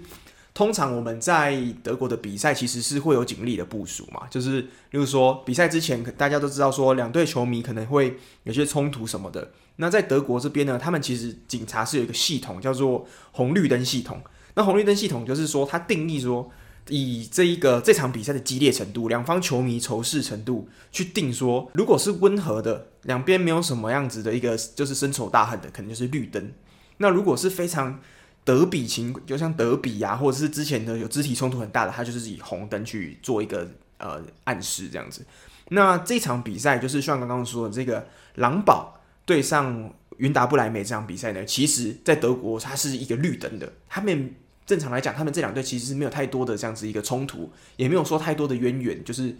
[0.55, 9.49] 通常我们在德国的比赛其实是会有警力的部署嘛，就是例如说比赛之前，大家都知道说两队球迷可能会有些冲突什么的。
[9.77, 14.21] 那在德国这边呢，他们其实警察是有一个系统叫做红绿灯系统。
[14.55, 16.51] 那红绿灯系统就是说，它定义说
[16.89, 26.51] 以这一个这场比赛的激烈程度、两方球迷仇视程度去定说，如果是温和的，两边没有什么样子的一个就是深仇大恨的，可能就是绿灯。
[26.97, 27.99] 那如果是非常
[28.43, 33.67] 德比情，就像德比啊，或者是之前的有肢体冲突很大的，他就是以红灯去做一个
[33.97, 35.25] 呃暗示这样子。
[35.69, 38.05] 那这场比赛就是像刚刚说的这个
[38.35, 43.71] 狼堡对上云达不莱梅这场比赛呢，其实在德国它是一个绿灯的。
[43.87, 44.33] 他们
[44.65, 49.35] 正常来讲，他们这两队其实是没有太多的这样子一个冲突，也没有说太多的渊源，就是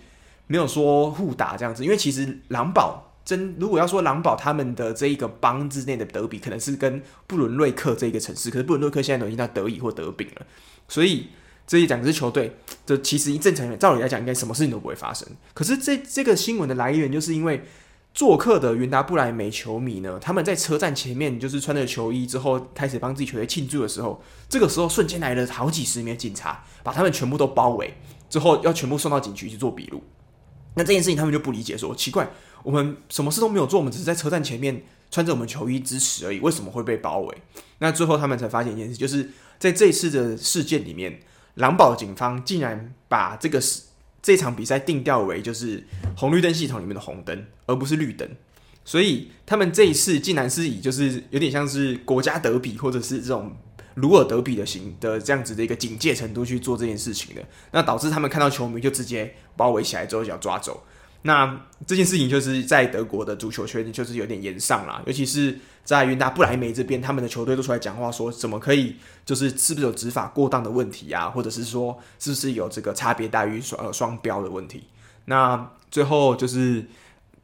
[0.48, 1.84] 没有说互打这样子。
[1.84, 10.46] 因为其实狼堡真如果要说狼堡他们的这一个邦之内的德比，可能是跟布伦瑞克这一个城市，可是布伦瑞克现在都已经到德乙或德丙了，
[10.90, 11.28] 所以
[11.66, 12.54] 这一两支球队，
[12.86, 15.26] 这其实正常照理来讲，应该什么事情都不会发生。
[15.54, 17.64] 可是这这个新闻的来源，就是因为
[18.14, 27.96] 做客的云达不莱梅球迷呢，他们在车站前面就是穿着球衣之后，开始帮自己球队庆祝的时候，这个时候瞬间来了好几十名警察，把他们全部都包围，
[28.30, 30.04] 之后要全部送到警局去做笔录。
[30.76, 32.30] 那这件事情他们就不理解说，奇怪。
[32.64, 37.38] 我们什么事都没有做，我们只是在车站前面穿着我们球衣支持而已，为什么会被包围？
[37.80, 41.20] 那最后他们才发现一件事，就是在这一次的事件里面，
[41.56, 43.60] 狼堡警方竟然把这个
[44.24, 45.86] 这场比赛定调为就是
[46.18, 48.28] 红绿灯系统里面的红灯，而不是绿灯。
[48.86, 53.56] 所以他们这一次竟然是以就是有点像是国家德比或者是这种
[53.96, 60.84] 鲁尔德比的型的这样子的一个警戒程度去做这件事情的，那导致他们看到球迷就直接包围起来之后就要抓走。
[61.24, 74.84] 那这件事情就是在德国的足球圈就是有点炎上啦，尤其是在云达不莱梅这边，他们的球队都出来讲话说，怎么可以就是是不是有执法过当的问题啊，或者是说是不是有这个差别待遇双呃双标的问题？
[75.26, 76.86] 那最后就是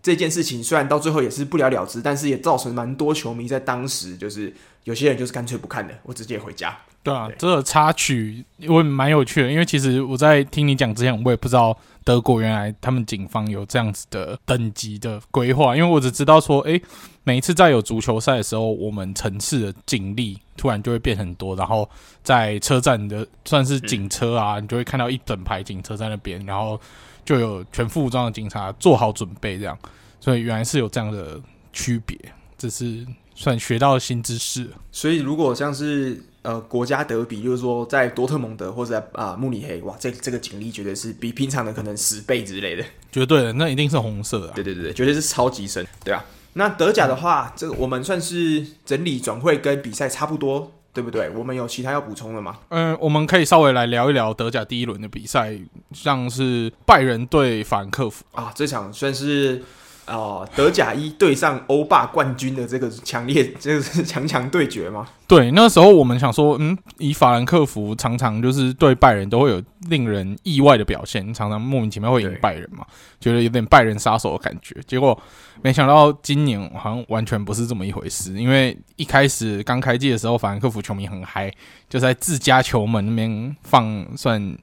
[0.03, 4.53] 这件事情虽然到最后也是不了了之，但是也造成蛮多球迷在当时就是
[4.83, 6.77] 有些人就是干脆不看的，我直接回家。
[7.09, 11.77] 对啊，对这个插曲我也蛮有趣的，因为其实我在听你讲之前，我也不知道。
[12.05, 16.81] 德国原来他们警方有这样子的等级的规划，因为我只知道说，诶，
[17.23, 21.87] 每一次在有足球赛的时候，我们城市的警力突然就会变很多，然后
[22.23, 26.79] 在车站的算是警车啊，你就会看到一整排警车在那边，然后
[27.23, 29.77] 就有全副武装的警察做好准备这样，
[30.19, 31.39] 所以原来是有这样的
[31.71, 32.17] 区别，
[32.57, 33.05] 这是
[33.39, 34.67] 算学到新知识。
[34.91, 36.21] 所以如果像是。
[36.41, 46.23] 呃，国家德比就是说，在多特蒙德或者在啊、呃、慕尼黑，哇，这这个警力绝对是比平常的可能十倍之类的，绝对的，那一定是红色的、啊，对对对，绝对是超级深，对啊。
[46.53, 51.29] 那德甲的话，这个我们算是整理转会跟比赛差不多，对不对？
[51.31, 52.57] 我们有其他要补充的吗？
[52.69, 55.59] 嗯，我们可以稍微来聊一聊德甲第一轮的比赛，
[55.91, 59.61] 像是拜仁对法兰克福啊，这场算是。
[60.09, 65.07] 哦，德甲一对上欧霸冠军的这个强烈，这个是强强对决吗？
[65.27, 72.85] 对，那时候我们想说，嗯，以法兰克福常常就是对拜仁都会有令人意外的表现，常常莫名其妙会赢拜仁嘛，
[73.19, 74.75] 觉得有点拜仁杀手的感觉。
[74.87, 75.17] 结果
[75.61, 81.53] 没想到今年好像完全不是这么一回事，因为一开始刚开季的时候，法兰克福球迷很嗨，
[81.87, 84.57] 就在自家球门那边放算。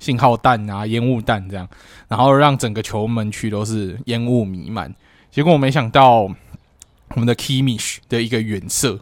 [0.00, 1.68] 信号弹啊，烟雾弹这样，
[2.08, 4.92] 然后让整个球门区都是烟雾弥漫。
[5.30, 8.98] 结果我没想到，我们的 Kimmich 的一个远射，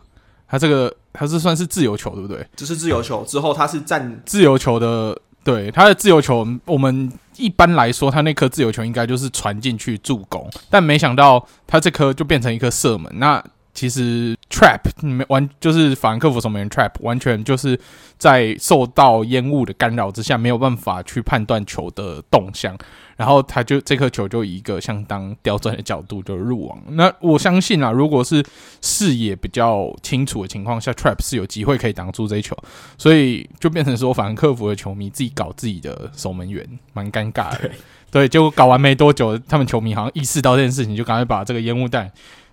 [0.46, 2.46] 他这个他是算是自由球，对不对？
[2.55, 13.11] 这是自由球，之后他是站自由球的，对，他的自由球，我们一般来说，他那颗自由球应该就是传进去助攻，但没想到他这颗就变成一颗射门。
[13.18, 13.42] 那
[13.75, 17.79] 其实 trap 没完，就是法兰克福守门员 trap 完全就是
[18.16, 22.77] 在受到烟雾的干扰之下，没有办法去判断球的动向，
[23.16, 26.77] 然后他就这颗球就以一个相当刁钻的角度就入网。
[26.89, 28.45] 那我相信啊，如果是
[28.83, 32.57] 视野比较清楚的情况下，trap 是有机会可以挡住这一球，
[32.97, 37.71] 所以就变成说法兰克福的球迷自己搞自己的守门员，蛮尴尬的。
[38.11, 42.11] 对，结果搞完没多久，他们球迷好像意识到这件事情，就赶快把这个烟雾弹。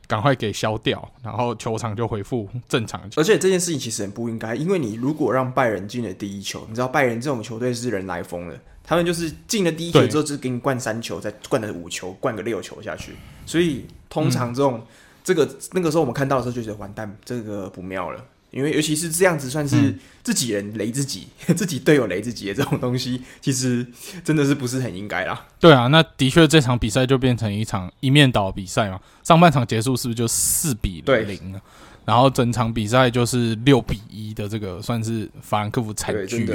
[0.08, 3.01] 赶快给消掉，然后球场就恢复正常。
[3.16, 13.14] 而且这件事情其实很不应该，因为你如果让拜仁进了第一球，你知道拜仁这种球队是人来疯的，他们就是进了第一球之后就给你灌三球，再灌了五球，灌个六球下去。
[13.45, 14.88] 所以通常这种、嗯、
[15.24, 18.24] 这个那个时候我们看到的时候就觉得完蛋，这个不妙了。
[18.56, 19.93] 因为尤其是这样子，算是
[20.24, 23.86] 自己人雷自己，嗯、 自己队友雷自己的这种东西，其实
[24.24, 25.45] 真的是不是很应该啦。
[25.60, 28.97] 对啊，那的确这场比赛就变成一场一面倒比赛嘛。
[29.24, 31.62] 上半场结束是不是就四比零了？
[32.06, 36.49] 然后整场比赛就是六比一的这个算是法兰克福惨剧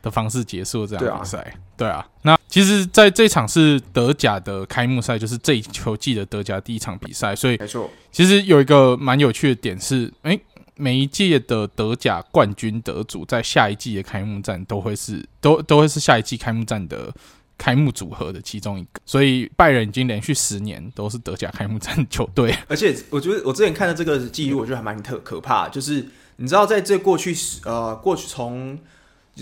[0.00, 1.54] 的方式结束这场比赛。
[1.76, 7.90] 对啊，对啊，那其实在这场是德甲的开幕赛，就是这一球季的德甲第一场比赛，所以没错。
[8.10, 10.40] 其实有一个蛮有趣的点是，哎。
[10.76, 17.12] 每一届的德甲冠军得主，在下一季的开幕战都会是都都会是下一季开幕战的
[17.56, 22.54] 开幕组合的其中一个，所以拜仁已经连续十年都是德甲开幕战球队。
[22.68, 26.06] 而且我觉得我之前看的这个记录，我觉得还蛮特可怕，就是
[26.36, 28.78] 你知道在这过去呃过去从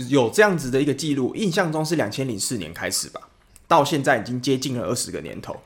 [0.08, 3.20] 有这样子的一个记录，印象中是两千零四年开始吧，
[3.66, 5.60] 到现在已经接近了二十个年头。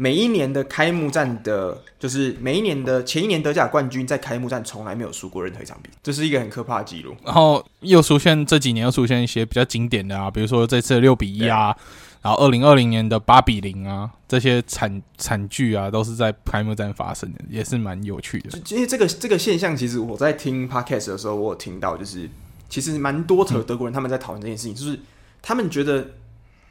[0.00, 7.16] 每一年的开幕战的，就是每一年的前一年德甲冠军在开幕战从来没有输过任何一场比赛，这是一个很可怕的记录。
[7.24, 11.76] 然后又出现这几年又出现一些比较经典的啊，比如说这次六比一啊，
[12.22, 18.56] 然后二零二零年的八比零啊，这些惨惨剧啊，都是在开幕战发生的，也是蛮有趣的。
[18.68, 22.30] 因为这个这个现象，其实我在听 podcast 的时候，我有听到，就是
[22.68, 25.00] 其实蛮多的德国人他们在讨论这件事情，嗯、就是
[25.42, 26.08] 他们觉得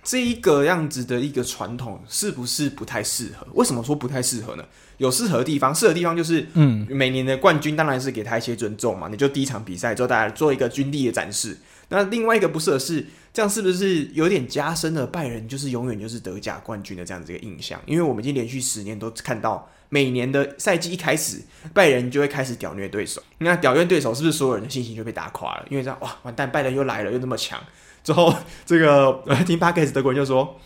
[0.07, 3.45] 这一个样子的一个传统是不是不太适合？
[3.55, 4.63] 为什么说不太适合呢？
[4.99, 9.09] 有适合的地方，适合的地方就是，嗯，每年的冠军当然是给他一些尊重嘛。
[9.09, 11.57] 你就第一场比赛之后，大家做一个军力的展示。
[11.89, 17.77] 那另外一个不适合是，这样是不是有点加深了拜仁就是永远就是德甲冠军的这样子一个印象？
[17.85, 21.41] 因为我们已经连续十年都看到，每年的赛季一开始，
[21.73, 23.21] 拜仁就会开始屌虐对手。
[23.39, 25.65] 那屌虐对手是不是所有人的信心就被打垮了？
[25.69, 27.61] 因为这样哇，完蛋，拜仁又来了，又那么强。
[28.07, 28.33] 之后
[28.65, 30.57] 这个 听 Podcast 德国人就说。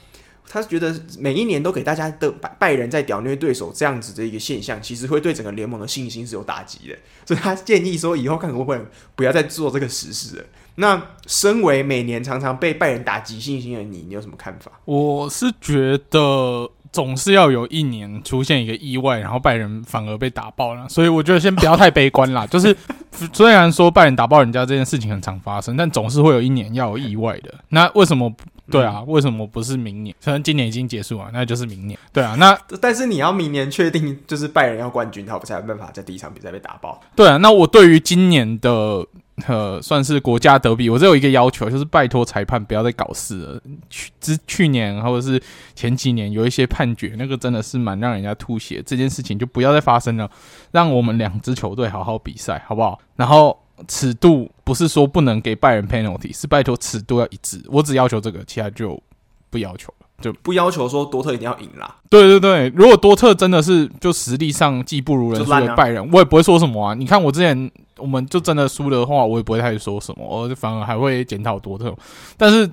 [0.53, 8.77] 他觉得每一年都给大家的拜拜仁在屌虐对手这样子的一个现象，其实会对整个联盟的信心是有打击的，所以他建议说以后看可不会
[9.15, 10.43] 不要再做这个实事了。
[10.75, 14.73] 那身为每年常常被拜仁打击信心的你，你有什么看法？
[14.83, 22.45] 我是觉得总是要有一年出现一个意外，然后拜仁反而被打爆了，所以我觉得先不要太悲观啦。
[22.47, 22.75] 就是
[23.33, 27.53] 虽然说拜仁打爆人家这件事情很常发生，但总是会有一年要有意外的。
[27.69, 28.33] 那为什么？
[28.69, 30.15] 对啊，为什么不是明年？
[30.21, 31.99] 虽然今年已经结束了，那就是明年。
[32.13, 37.01] 对啊，那但是你要明年确定就是拜仁要冠军，他才有办法在第一场比赛被打爆。
[37.13, 39.05] 对啊，那我对于今年的
[39.47, 43.61] 呃算是国家德比，我只有一个要求，就是拜托裁判不要再搞事了。
[43.89, 45.41] 去之去年或者是
[45.75, 48.81] 前几年有一些判决，那个真的是蛮让人家吐血。
[48.85, 50.29] 这件事情就不要再发生了，
[50.71, 52.99] 让我们两支球队好好比赛，好不好？
[53.15, 53.57] 然后。
[53.87, 57.59] 尺度不是说不能给拜仁 penalty，是拜托尺度要一致。
[57.67, 59.01] 我只要求这个，其他就
[59.49, 61.95] 不要求了，就不要求说多特一定要赢啦。
[62.07, 66.93] 对对对，如果多特真的是就实力上技不如人，输给拜仁，我也不会说什么啊。
[66.93, 67.71] 你看我之前
[68.01, 71.95] 我们就真的输的话，我也不会太说什么，我反而还会检讨多特。
[72.35, 72.69] 但是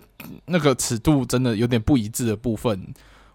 [0.46, 2.80] 那个尺度真的有点不一致的部分，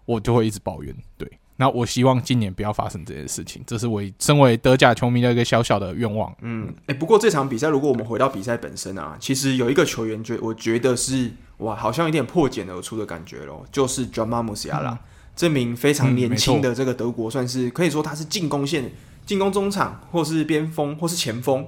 [0.04, 0.94] 我就会一直抱怨。
[1.16, 1.30] 对。
[1.56, 6.34] 那我希望今年不要发生这件事情，这是我身为德甲球迷的一个小小的愿望。
[6.42, 14.98] 嗯，哎、欸，不过这场比赛，如果我们回到比赛本身啊，其实有一个球员觉，我觉得是哇，好像有点破茧而出的感觉咯，就是 Jamal Musiala，
[15.36, 18.90] 这名非常年轻的这个德国，算是可以说他是进攻线、
[19.24, 21.64] 进攻中场，或是边锋，或是前锋，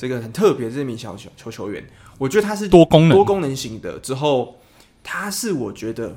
[0.00, 1.84] 这个很特别的这名小球球球员，
[2.16, 3.98] 我觉得他是多功能、多功能型的。
[3.98, 4.56] 之后，
[5.02, 6.16] 他是我觉得。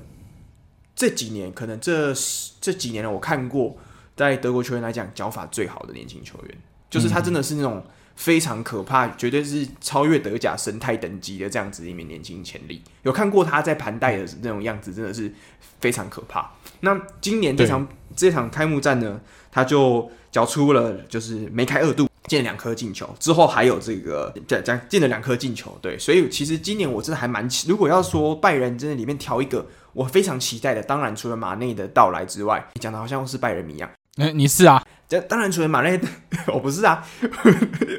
[0.96, 2.14] 这几年可能这
[2.62, 3.76] 这几年呢，我看过
[4.16, 6.58] 在德国球员来讲脚法最好的年轻球员，
[6.88, 7.84] 就是他真的是那种
[8.16, 12.84] 非常可怕，绝对是超越德甲生态等级的这样子一名年轻潜力。
[13.02, 15.34] 有看过他在盘带的那种样子，真的是
[15.82, 16.52] 非常可怕。
[16.82, 19.20] 那今年这场这场开幕战呢，
[19.52, 25.78] 他就缴出了就是梅开二度，进了两颗进球，之后还有这个这这进了两颗进球。
[25.82, 29.68] 对，所以其实今年我真的还蛮，如果要说拜仁真的里面挑一个。
[29.94, 33.88] 我非常期待的，当然除了马内的到来之外，你讲的好像是拜仁迷一样。
[34.16, 34.84] 哎、欸，你是啊？
[35.08, 36.02] 这当然除了马内，
[36.52, 37.06] 我不是啊，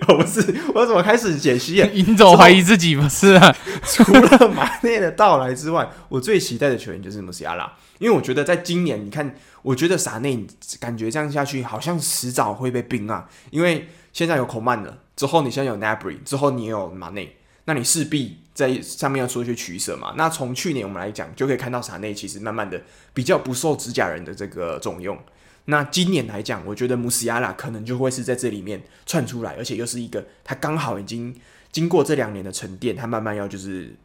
[0.09, 0.41] 我不是，
[0.75, 1.89] 我怎么开始解析啊？
[1.95, 3.57] 你怎么怀疑自己不是啊？
[3.85, 9.33] 除了马内的到来之外，我最期待的球员就是穆西亚拉，因为我觉得在今年，你看，
[9.63, 10.45] 我觉得萨内
[10.81, 17.37] 感觉这样下去，好像迟早会被冰啊，因为现在有孔曼了，之后你现在有 Nabry，之后你也有马内。
[17.67, 20.13] 那你势必在上面要做一些取舍嘛。
[20.19, 22.81] 那从去年我们来讲，就可以看到萨内其实慢慢的
[23.15, 25.19] 比较不受指甲人的这个重用。
[25.65, 31.35] 那今年来讲，我觉得穆西亚拉可能就会是在这里面窜出来，而且又是一个他刚好已经
[31.73, 33.97] 经过这两年的沉淀，他慢慢要就是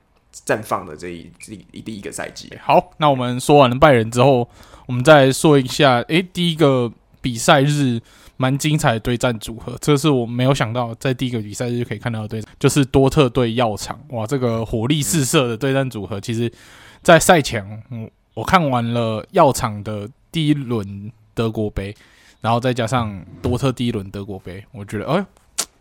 [0.47, 2.49] 绽放的这一这一第一个赛季。
[2.63, 4.49] 好，那我们说完了拜仁之后，
[4.87, 6.89] 我们再说一下，诶、第一个
[7.21, 7.99] 比赛日。
[8.41, 13.99] 蛮精彩的对战组合，这是我没有想到，在第一个比赛日就可以看到的对战，就是多特对药厂。
[14.11, 16.49] 哇，这个火力四射的对战组合，其实，
[17.03, 21.93] 在赛前，嗯，我看完了药厂的第一轮德国杯，
[22.39, 25.25] 然后再加上多特第一轮德国杯，我觉得，哎，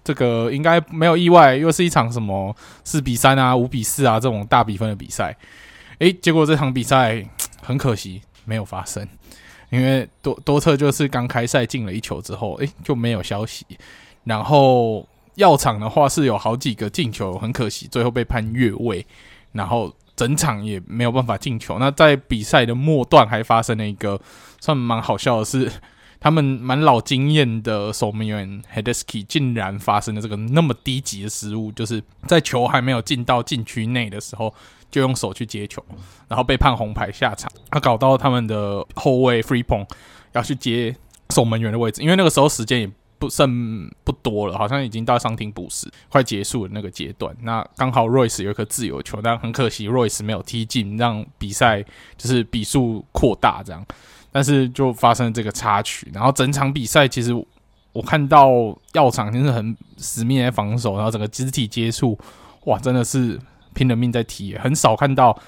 [0.03, 2.53] 这个应该没有意外，又是一场什么
[2.83, 5.37] 四比三啊、五比四啊这种大比分的比赛。
[6.01, 7.25] 哎，结果这场比赛
[7.63, 9.07] 很可惜没有发生。
[9.71, 13.67] 因为多多特就是刚开赛进了一球之后，诶，就没有消息。
[14.25, 19.05] 然后药厂的话是有好几个进球，很可惜最后被判越位，
[19.53, 21.79] 然后整场也没有办法进球。
[21.79, 24.21] 那在比赛的末段还发生了一个
[24.61, 25.71] 算蛮好笑的事，
[26.21, 34.55] 他们蛮老经验的守门员 Hradecky 竟然发生了这个那么低级的失误，就是在球还没有进到禁区内的时候。
[34.91, 35.85] 就用手去接球，
[36.29, 37.53] 然后被判红牌下场。
[37.71, 39.95] 他搞到他们的后卫 free p o n g
[40.33, 40.97] 要去接
[41.29, 47.37] 守门员的位置，因为那个时候时间也不剩不多了，好像已经到伤停补时，快结束的那个阶段。
[47.43, 51.83] 那刚好 Royce 有一颗自由球，但很可惜 Royce 没有踢进，让比赛
[52.17, 53.85] 就是比数扩大这样。
[54.31, 57.33] 但是就发生了这个插曲，然后整场比赛其实
[57.93, 58.49] 我看到
[58.93, 62.19] 药厂真是很死命在防守，然后整个肢体接触，
[62.65, 63.39] 哇，真的是
[63.75, 65.39] 拼了命在踢，很少看到。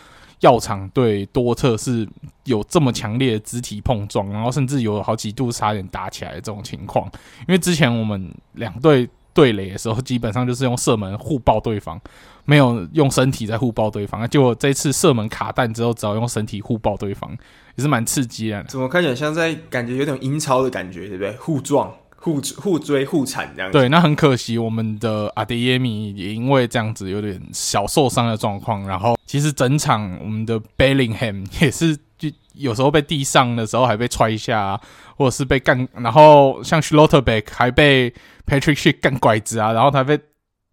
[0.40, 2.08] 药厂对多特是
[2.44, 7.04] 有这么强烈的肢体碰撞，然后甚至有好几度差点打起来的这种情况。
[7.40, 12.00] 因为之前我们两队对垒的时候，基本上就是用射门互爆对方，
[12.44, 14.28] 没有用身体在互爆对方。
[14.28, 17.30] 结果这次射门卡弹之后，只好用身体互爆对方，
[17.76, 18.62] 也是蛮刺激的。
[18.64, 21.32] 怎么看起来像在感觉有点英超的感觉，对不对？
[21.36, 21.92] 互撞。
[22.22, 28.86] 互互追互铲这样子，对，那很可惜，我们的阿德耶米也因为这样子有点小受伤的状况。
[28.86, 34.80] 然后，其实整场我们的 Bellingham 也是，就有时候被地上的时候还被踹一下，啊，
[35.20, 35.86] 或者是被干。
[35.92, 38.10] 然后像 Schlotterbeck 还被
[38.46, 40.18] Patrick s h i 干拐子啊，然后他被，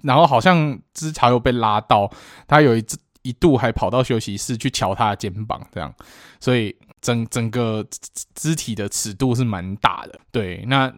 [0.03, 2.09] 然后好像枝条又被拉到，
[2.47, 2.85] 他有一
[3.23, 5.93] 一度还跑到休息室去瞧他的肩膀，这样，
[6.39, 6.73] 所以。
[6.99, 7.85] 整整个
[8.33, 10.65] 肢体的尺度是蛮大的，对。
[10.67, 10.91] 那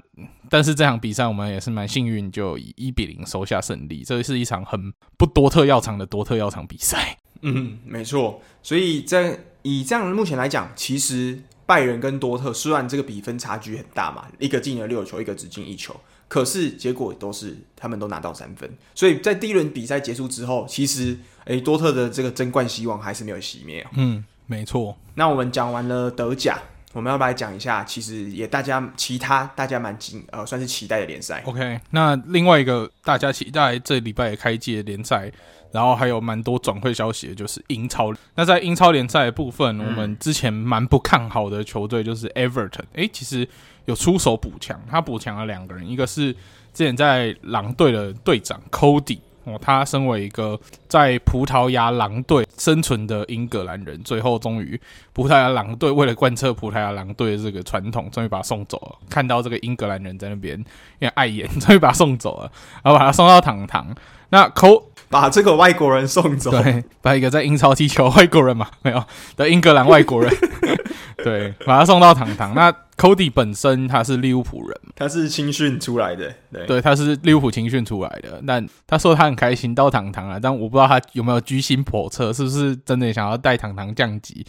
[0.49, 4.01] 但是这场比赛我们也是蛮幸运，就以一比零收下胜利。
[4.03, 7.17] 这是一场很不多特药厂的多特药厂比赛。
[7.41, 8.41] 嗯，没错。
[8.63, 11.37] 所以在以这样目前来讲，其实
[11.69, 15.95] 拜仁跟多特虽然这个比分差距很大嘛，一个进了六球，一个只进一球，
[16.27, 18.67] 可是结果都是他们都拿到三分。
[18.95, 21.15] 所以在第一轮比赛结束之后，其实
[21.45, 23.85] 诶多特的这个争冠希望还是没有熄灭。
[23.95, 24.25] 嗯。
[24.51, 26.57] 没错，那我们讲完了德甲，
[26.93, 31.43] 我们要不来讲一下，其实也大家其他大家蛮期呃算是期待的联赛。
[31.45, 35.31] OK，那另外一个大家期待这礼拜也开季的联赛，
[35.71, 38.13] 然后还有蛮多转会消息的，就是英超。
[38.35, 43.47] 那在英超联赛的部分，我们之前蛮不看好的球队就是 Everton，哎，其实
[43.85, 46.33] 有出手补强，他补强了两个人，一个是
[46.73, 49.19] 之前在狼队的队长 Cody。
[49.45, 50.59] 哦，他身为一个
[50.89, 54.79] 在葡萄牙狼队生存的英格兰人，最后终于
[55.13, 59.07] 葡萄牙狼队为了贯彻葡萄牙狼队的这个传统，终于把他送走了。
[59.09, 60.59] 看到这个英格兰人在那边
[60.99, 62.51] 因为碍眼， 终于把他送走了，
[62.83, 63.95] 然后把他送到堂堂。
[64.29, 69.03] 那扣把这个外国人送走，对，把一个在英超踢球外国人嘛，没有
[69.35, 70.31] 的英格兰外国人，
[71.23, 72.53] 对，把他送到堂堂。
[72.53, 78.41] 那 Cody 本身他是利物浦人，他是青训出来的，对，对，他是利物浦青训出来的。
[78.45, 84.45] 但他说他很开心到堂堂啊，但我不知道他有没有居心叵测，是不是真的想要带堂堂降级，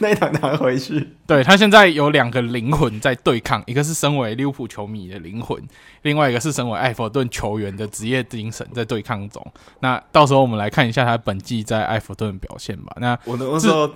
[0.00, 1.08] 带堂堂回去？
[1.26, 5.62] 对，他现在有两个灵魂在对抗，一个是身为利物浦球迷的灵魂，
[6.02, 9.44] 另外一个是身为埃弗顿球员的职业精神在对抗中。
[9.80, 12.96] 那到时候我们来看一下他本季在埃弗顿的表现吧。
[13.00, 13.90] 那我那时候。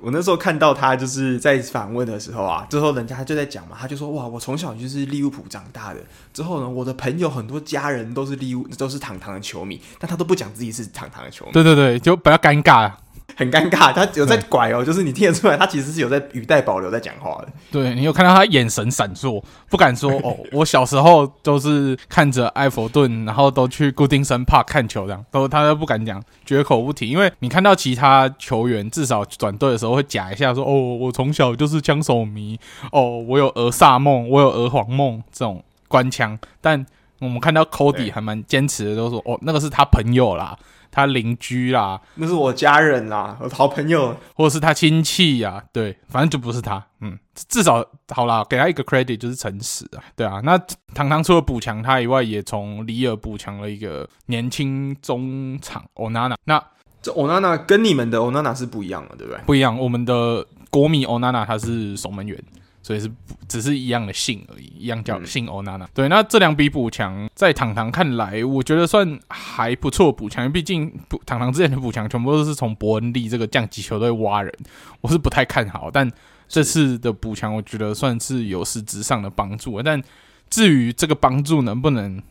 [0.00, 11.52] 我那时候看到他就是在访问的时候啊，之后人家就在讲嘛，他就说哇，我从小就是利物浦长大的，之后呢，我的朋友很多家人都是利物都是堂堂的球迷，但他都不讲自己是堂堂的球迷。
[11.52, 12.92] 对对对，就比较尴尬。
[13.36, 17.48] 很尴尬，他有在拐哦，就是你听得出来，他其实是有在语带保留在讲话的。
[17.72, 20.36] 对，你有看到他眼神闪烁，不敢说哦。
[20.52, 27.08] 我小时候都是看着埃弗顿，然后都去固定森帕看球，这样都他都不敢讲，绝口不提。
[27.08, 32.58] 因为你看到其他球员至少转队的时候会假一下说，说哦，我从小就是枪手迷，
[32.92, 36.38] 哦，我有俄萨梦，我有俄皇梦这种官腔。
[36.60, 36.86] 但
[37.24, 40.56] 我们看到 Cody 还蛮坚持的，都说哦，那个是他朋友啦。
[40.96, 47.18] 他邻居啦，那是我家人啦，我好朋友，或者是他亲戚呀，对，反正就不是他，嗯，
[47.48, 50.56] 至少好啦，给他一个 credit 就是诚实啊，对啊，那
[50.94, 56.62] 堂堂除了补强他以外，也从里尔补强了一个年轻中场 Onana，那
[57.02, 59.42] 这 Onana 跟你们的 Onana 是不一样的，对不对？
[59.44, 62.40] 不一样，我们的国米 Onana 他是守门员。
[62.84, 63.10] 所以是
[63.48, 65.88] 只是一样的姓而已，一样叫姓欧娜娜。
[65.94, 70.52] 对，那这两笔补强在堂堂看来，我觉得算还不错补强。
[70.52, 70.92] 毕竟
[71.24, 74.52] 堂堂之前的补强全部都是从伯恩利这个降级球队挖人，
[75.00, 75.90] 我是不太看好。
[75.90, 76.12] 但
[76.46, 79.80] 这次的补强，我觉得算是有实质上的帮助。
[79.80, 80.02] 但
[80.50, 82.22] 至于这个帮助能不能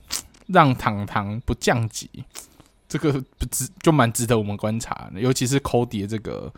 [0.45, 2.07] 让堂堂不降级，
[2.87, 5.19] 这个不值就蛮值得我们观察的。
[5.19, 6.53] 尤其是 Cody 的这个。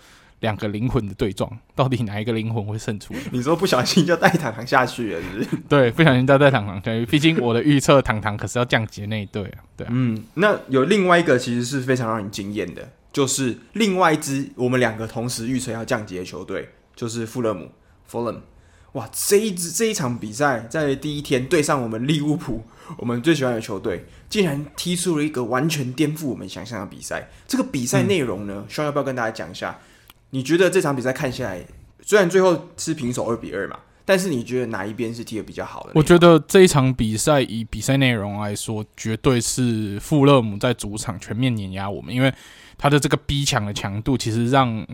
[0.45, 3.15] 两个灵魂的对撞，到底哪一个灵魂会胜出？
[3.33, 5.49] 你说不小心就带糖糖下去了，是不是？
[5.67, 7.03] 对，不小心就带糖糖下去。
[7.07, 9.65] 毕竟我的预测，糖糖可是要降级的那一队啊。
[9.75, 17.71] 对啊，嗯，那有另外一个其实是非常让人惊艳的，就是另外一支我们两个同时预测要降级的球队，就是富勒姆
[18.07, 18.41] （Fulham）。
[18.93, 22.63] 哇，这一支这一场比赛在第一天对上我们利物浦，
[22.97, 27.27] 我们最喜欢的球队，竟然踢出了一个完全颠覆我们想象的比赛。
[27.45, 29.77] 这个比赛内容呢，需要不要跟大家讲一下？
[30.31, 31.65] 你觉得这场比赛看下来，
[32.01, 35.91] 虽然最后是平手二比二嘛，但是你觉得哪一边是踢得比较好的？
[35.95, 42.33] 我觉得这一场比赛以比赛内容来说，绝对是富勒姆在主场全面碾压我们，因为
[42.77, 44.85] 他的这个逼抢的强度，其实让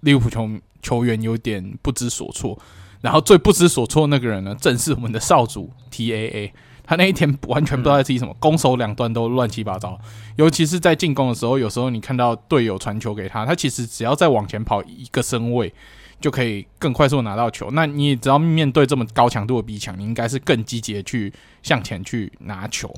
[0.00, 0.50] 利物浦球
[0.82, 2.58] 球员有点不知所措。
[3.00, 6.50] 然后最不知所措那个人呢，正是我们的少主 TAA。
[6.86, 9.98] 他那一天完全不知道在踢什么，嗯、攻守两端都乱七八糟。
[10.36, 15.72] 尤其是在进攻的时候，有时候你看到队友传球给他，他其实只要再往前跑一个身位，
[16.20, 17.70] 就可以更快速拿到球。
[17.72, 21.32] 那你也只要面对这么高强度的逼抢，你应该是更积极的去
[21.62, 22.92] 向前去拿球，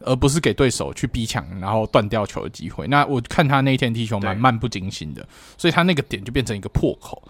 [0.00, 2.86] 而不是给对手去逼抢，然后断掉球的机会。
[2.88, 5.26] 那我看他那一天踢球蛮漫不经心的，
[5.56, 7.22] 所以他那个点就变成一个破口。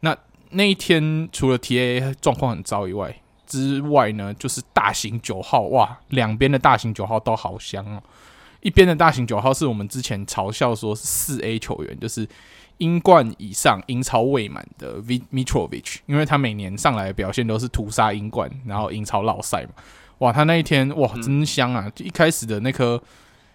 [0.00, 0.16] 那
[0.50, 3.14] 那一天除了 TA 状况很糟以外，
[3.46, 8.02] 之外呢，就是大型九号哇，两边的大型九号都好香哦。
[8.60, 12.28] 一边的大型九号是我们之前嘲笑说是四 A 球员，就是
[12.78, 19.70] 英冠以上英超未满的 V Mitrovic，因为他每年上来的表现都是屠杀英冠，然后英超落赛嘛。
[20.18, 21.90] 哇，他那一天哇，真香啊！
[21.94, 23.00] 就一开始的那颗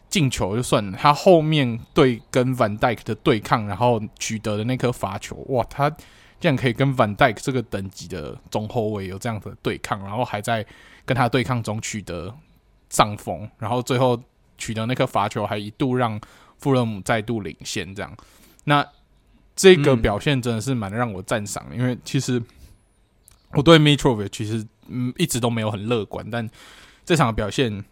[0.09, 5.91] 进球就算了，他后面对跟 Van Dyke 的对抗，然后取得的那颗罚球，哇，他。
[6.41, 10.65] 这样可以跟 Van Dijk 这个等级的中后卫有这样的对抗，然后还在
[11.05, 12.35] 跟他对抗中取得
[12.89, 14.19] 上风，然后最后
[14.57, 16.19] 取得那颗罚球，还一度让
[16.57, 17.93] 富勒姆再度领先。
[17.93, 18.17] 这样，
[18.63, 18.83] 那
[19.55, 22.41] 这个表现真的是蛮让我赞赏，因为其实
[23.51, 26.49] 我对 Mitrovic 其实嗯一直都没有很乐观，但
[27.05, 27.85] 这场表现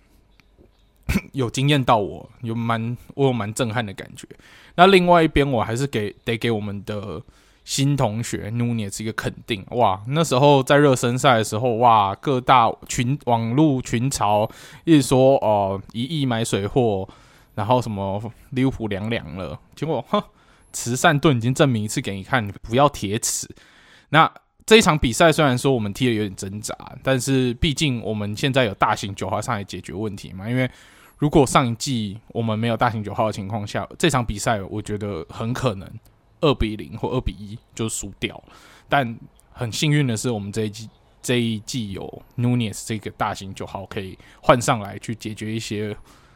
[1.33, 4.27] 有惊艳到我，有蛮我有蛮震撼的感觉。
[4.73, 7.21] 那另外一边，我还是给得给我们的。
[7.69, 10.01] 新同学 Nunez 是一个肯定哇！
[10.07, 14.49] 那时候在热身赛的时候哇，各大群网络群嘲
[14.85, 17.07] 一直说哦，一亿买水货，
[17.53, 19.59] 然后什么利物浦凉凉了。
[19.75, 20.19] 结果哼，
[20.73, 23.47] 慈善盾已经证明一次给你看，你不要铁齿。
[24.09, 24.33] 那
[24.65, 30.49] 这一场比赛虽然说我们踢的有点挣扎，但是毕竟我们现在有大型九号上来解决问题嘛。
[30.49, 30.67] 因为
[31.19, 35.87] 如果上一季我们没有大型九号的情况下，这场比赛我觉得很可能。
[36.41, 38.41] 二比零或二比一就输掉，
[38.87, 39.17] 但
[39.51, 40.89] 很幸运的是，我们这一季
[41.21, 45.95] 这一季有 Nunez 这个大型九号可以换上来去解决一些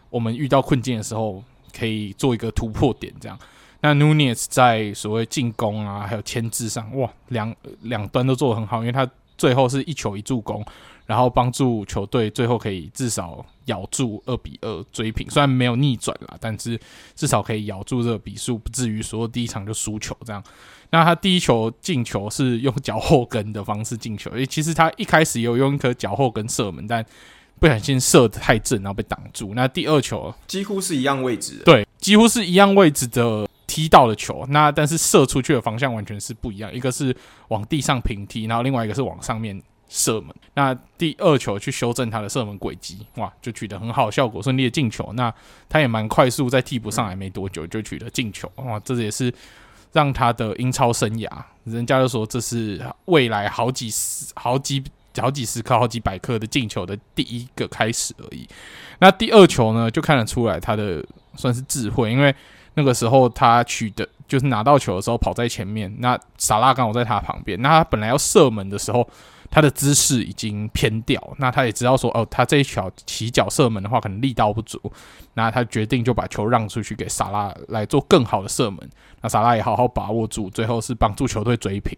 [0.10, 3.14] 我们遇到困境的时候，可以做一个突破点。
[3.20, 3.40] 这样，
[3.82, 10.64] 那 Nunez 在所谓进攻啊，还有牵制上，哇，两两端都做得很好，因为他最后是一球一助攻。
[11.06, 16.80] 然后帮助球队最后可以至少咬住二比二追平，虽然没有逆转啦，但是
[17.16, 20.44] 至少可以咬住这个比数，不至于说第一场就输球这样。
[20.90, 27.04] 那他第一球进球是用脚后跟的方式进球，诶，其实他一开始也有用一颗脚后跟射门，但
[27.60, 29.54] 不小心射的太正，然后被挡住。
[29.56, 37.16] 那第二球几乎是一样位置，对，几乎是一样位置的踢到的球，那但是射出去的方向完全是不一样，一个是
[37.48, 39.60] 往地上平踢，然后另外一个是往上面。
[39.96, 45.14] 射门，那第二球去修正他的射门轨迹，哇，就取得很好效果，顺利的进球。
[45.14, 45.32] 那
[45.70, 49.32] 他也蛮快速，在替补上来没多久就取得进球，哇，这也是
[49.92, 51.30] 让他的英超生涯，
[51.66, 54.84] 人家就说这是未来好几十、好几、
[55.16, 58.50] 好几十颗、好几百颗的进球的第一个开始而已。
[58.98, 62.34] 那第二球呢，就看得出来他的算是智慧，因为
[62.74, 69.08] 那个时候他取得就是拿到球的时候跑在前面，那萨拉刚好在他旁边，那他本来要射门的时候。
[69.54, 74.82] 他的姿势已经偏掉，那他也知道说，哦，他这一脚起脚射门的话，可能力道不足，
[75.36, 78.90] 那他决定就把球让出去给萨拉来做更好的射门。
[79.22, 81.96] 那萨拉也好好把握住，最后是帮助球队追平。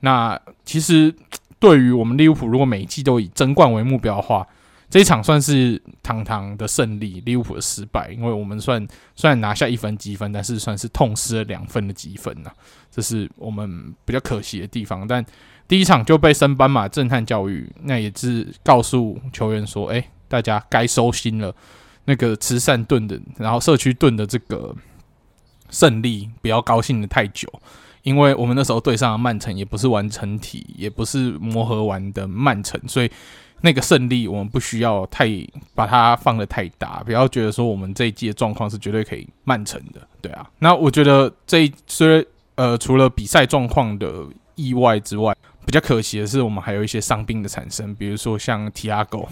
[0.00, 1.14] 那其实
[1.60, 4.44] 对于我们利物浦，如果每一季都以争冠为目标的话，
[4.90, 8.84] 这一场算是堂堂的胜利，利物浦的失败，因为我们算
[9.14, 12.50] 虽然拿下一分积分，但是算是痛失了两分的积分呐，
[12.90, 15.24] 这是我们比较可惜的地方，但。
[15.68, 21.54] 第一场就被升班马震撼教育，那也是告诉球员说：“哎、大家该收心了。
[22.06, 24.74] 那个慈善盾的，然后社区盾的这个
[25.68, 27.46] 胜利，不要高兴得太久，
[28.02, 33.10] 因为我们那时候对上的曼城也不是完成体，也不是磨合完的曼城，所以
[33.60, 35.28] 那个胜利我们不需要太
[35.74, 40.48] 把它放得太大，不要觉得说我们这一季的状况是绝对可以曼城的，对啊。
[40.60, 45.36] 那我觉得这一虽然呃，除了比赛状况的意外之外，
[45.68, 49.28] 比较可惜的是，我们还有一些伤病的产生，比如说像提亚狗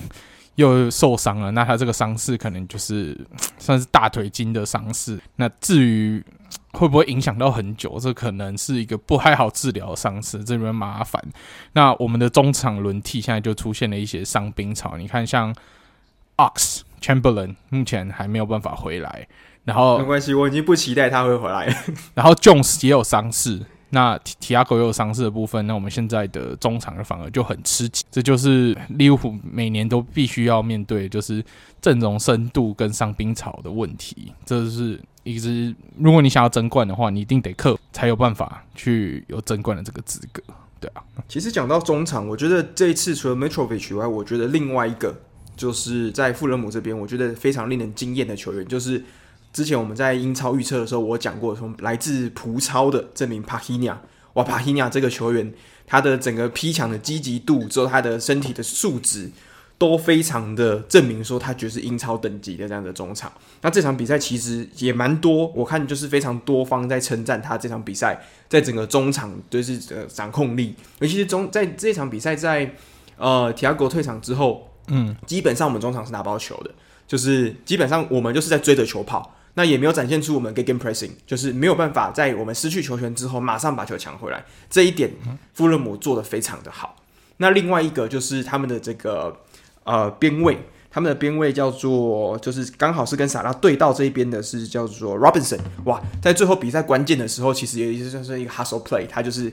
[0.57, 3.19] 又受伤了，那他这个伤势可能就是
[3.57, 5.19] 算是大腿筋的伤势。
[5.37, 6.23] 那至于
[6.77, 11.25] 会不会影响到很久，这可能是一个不太好治疗的伤势，这边麻烦。
[11.73, 15.55] 那我们的中场轮替现在就出现了一些伤兵潮，你看像
[16.37, 19.27] Ox Chamberlain 目前还没有办法回来，
[19.65, 21.75] 然后没关系，我已经不期待他会回来。
[22.13, 23.65] 然后 Jones 也有伤势。
[23.91, 31.45] 那提提亚狗也有伤势的部分，那我们现在的中场反而就很吃紧，这就是利物浦每年都必须要面对，就是
[31.81, 34.33] 阵容深度跟伤兵潮的问题。
[34.45, 40.43] 这是一支，如果你想要争冠的话，你一定得克，才有办法去有争冠的这个资格。
[40.81, 45.17] 对啊，其实讲到中场，我觉得这一次除了 Metrovic 以外，我觉得另外一个
[45.57, 49.03] 就是在富勒姆这边，我觉得非常令人惊艳的球员就是。
[49.57, 53.99] 之前我们在英超预测的时候，我讲过，从来自葡超的这名帕希尼亚，
[54.35, 55.51] 哇，帕希尼亚这个球员，
[55.87, 59.31] 他的整个劈抢的积极度，之后他的身体的素质，
[59.79, 63.33] 都非常的证明说他就是英超等级的这样的中场。
[63.63, 72.75] 那这场比赛其实也蛮多，我看就是非常多方在称赞他这场比赛在整个中场就是呃掌控力，尤其是中在这场比赛在
[73.17, 76.71] 呃提亚哥退场之后，嗯，基本上我们中场是拿不到球的，
[77.09, 79.33] 就是基本上我们就是在追着球跑。
[79.59, 84.45] 那也没有展现出我们 game pressing，就是没有办法在我们失去球权之后马上把球抢回来。
[84.69, 85.11] 这一点，
[85.55, 86.95] 富勒姆做得非常的好。
[87.39, 89.35] 那另外一个就是他们的这个
[89.85, 90.59] 呃边卫，
[90.91, 95.61] 他们的边卫叫做就是刚好是跟萨拉对到这一边的是叫做 Robinson。
[95.87, 99.51] 哇，在最后比赛关键的时候，其实也就是是一个 hustle play，他就是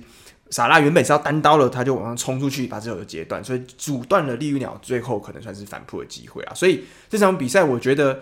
[0.50, 6.54] 萨拉原本是要单刀了，他就往上冲出去把这球截断，所以阻断了利物浦最后可能算是反扑的机会啊。
[6.54, 8.20] 所以这场比赛我觉得。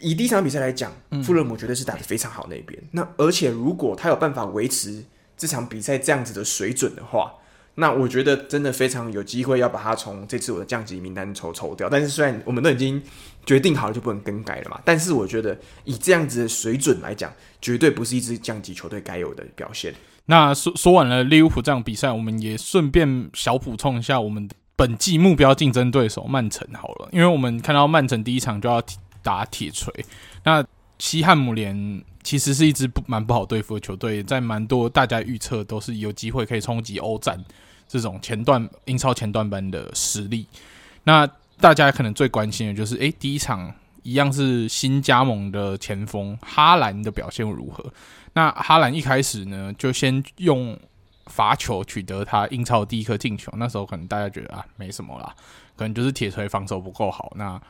[0.00, 0.90] 以第一场比赛来讲，
[1.22, 2.78] 富勒姆绝对是打得非常好那边。
[2.82, 5.04] 嗯、那而且如果他有办法维持
[5.36, 7.32] 这场比赛这样子的水准的话，
[7.76, 11.88] 那我觉得真的非常有机会要把他从这次我的降级名单抽抽掉。
[11.88, 13.00] 但是虽然我们都已经
[13.46, 14.80] 决定好了，就不能更改了嘛。
[14.84, 19.94] 但是我觉得以这样子的水准来讲，绝对不是一支降级球队该有的表现。
[20.26, 28.82] 那说说完了利物浦这场比赛，我们也顺便小补充一下我们本季目标竞争对手曼城好了，因为我们看到曼城第一场就要。
[29.22, 29.92] 打铁锤，
[30.44, 30.64] 那
[30.98, 37.42] 西汉姆联其实是一支不蛮不好对付的球队，在蛮多大家预测都是有机会可以冲击欧战
[37.88, 40.46] 这种前段英超前段班的实力。
[41.04, 41.26] 那
[41.58, 47.92] 大家可能最关心的就是，诶，第一场一样是新加盟的前锋哈兰的表现如何？
[48.34, 50.78] 那哈兰一开始呢，就先用
[51.26, 55.34] 罚球取得他英超第一颗进球，那时候可能大家觉得啊，没什么啦，
[55.76, 57.32] 可能就是铁锤防守不够好。
[57.36, 57.60] 那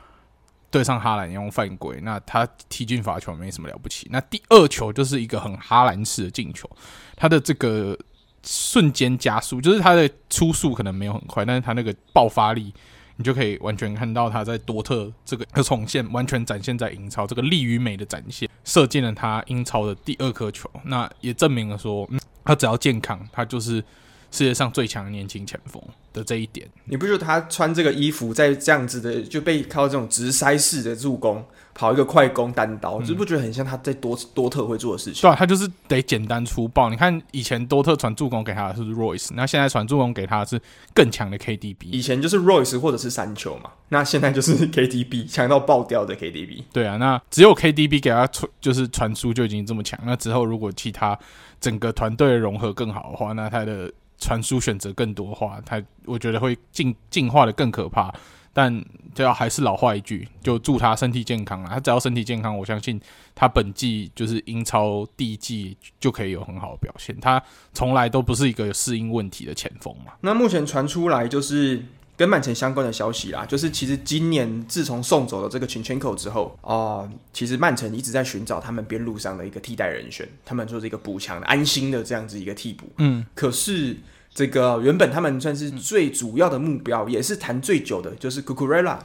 [0.71, 4.07] 对上哈兰用犯规，那他踢进罚球没什么了不起。
[4.09, 6.67] 那第二球就是一个很哈兰式的进球，
[7.15, 7.95] 他的这个
[8.43, 12.73] 瞬间加速，就是他的初速可能没有很快，但是他那个爆发力，
[13.17, 23.83] 你就可以完全看到他在多特这个重现，完全展现在英超这个力与美的展现，射进了他英超的第二颗球，那也证明了说，嗯，他只要健康，他就是。
[24.31, 25.81] 世界上最强的年轻前锋
[26.13, 35.21] 的这一点，你不觉得他穿这个衣服在这样子的就被靠这种直塞式的助攻跑一个快攻单刀，嗯、就不觉得很像他在多多特会做的事情？
[35.21, 36.89] 对啊，他就是得简单粗暴。
[36.89, 40.61] 你看以前多特传助攻给他的是 Royce，那现在传助攻给他的是
[40.93, 41.87] 更强的 KDB。
[41.91, 46.63] 以前就是 Royce 或者是三球嘛，那现在就是 KDB 强到爆掉的 KDB。
[46.71, 51.17] 对啊，那只有 KDB 给他传就是传输就已经这么强，那之后如果其他
[51.59, 53.91] 整个团队融合更好的话，那他的。
[54.21, 58.13] 传输选择更多的话，他我觉得会进进化的更可怕。
[58.53, 58.83] 但
[59.15, 61.69] 就要还是老话一句，就祝他身体健康啊！
[61.75, 62.99] 他只要身体健康，我相信
[63.33, 67.17] 他本季就是英超第一季就可以有很好的表现。
[67.21, 67.41] 他
[67.73, 70.11] 从来都不是一个有适应问题的前锋嘛。
[70.19, 71.81] 那目前传出来就是
[72.17, 82.85] 跟曼城相关的消息啦，就是其实今年自从送走了这个群圈口之后啊、呃，其实曼城一直在寻找他们边路上的一个替代人选，他们做这个补强的安心的这样子一个替补。
[82.97, 83.95] 嗯，可是。
[84.33, 88.97] 这个原本他们算是最主要的目标，嗯、也是谈最久的，就是 Cucurella。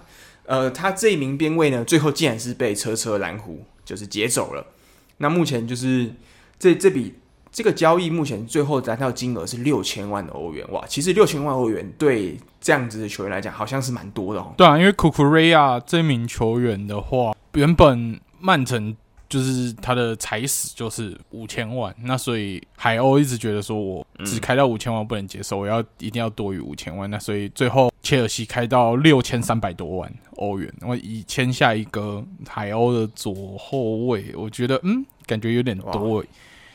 [0.44, 4.64] 呃，他这一名边位呢，最后竟然是被车车蓝狐就是劫走了。
[5.16, 6.14] 那目前就是
[6.58, 7.14] 这这笔
[7.50, 10.64] 这个交易，目前最后达到金额是六千万的欧元。
[10.70, 14.54] 哇，其实六千万欧元对这样子的球员来讲，好像是蛮多的哦。
[14.56, 18.96] 对啊，因为 Cucurella 这名球员的话，原本曼城。
[19.28, 36.24] 就是他的踩死就是五千万，那所以海鸥一直觉得说，我只开到五千万不能接受，我要一定要多于五千万，那所以最后切尔西开到六千三百多万欧元，我以签下一个海鸥的左后卫，我觉得嗯，感觉有点多。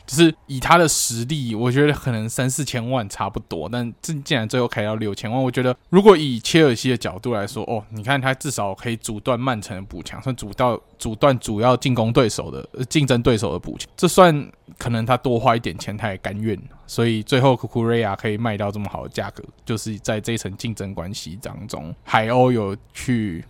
[0.06, 23.44] 就是以他的实力，我觉得可能三四千万差不多，但这竟然最后开到六千万，我觉得如果以切尔西的角度来说，哦，你看他至少可以阻断曼城的补强，算阻到阻断主要进攻对手的竞争对手的补强，这算可能他多花一点钱他也甘愿，所以最后库库瑞亚可以卖到这么好的价格，就是在这一层竞争关系当中，海鸥有去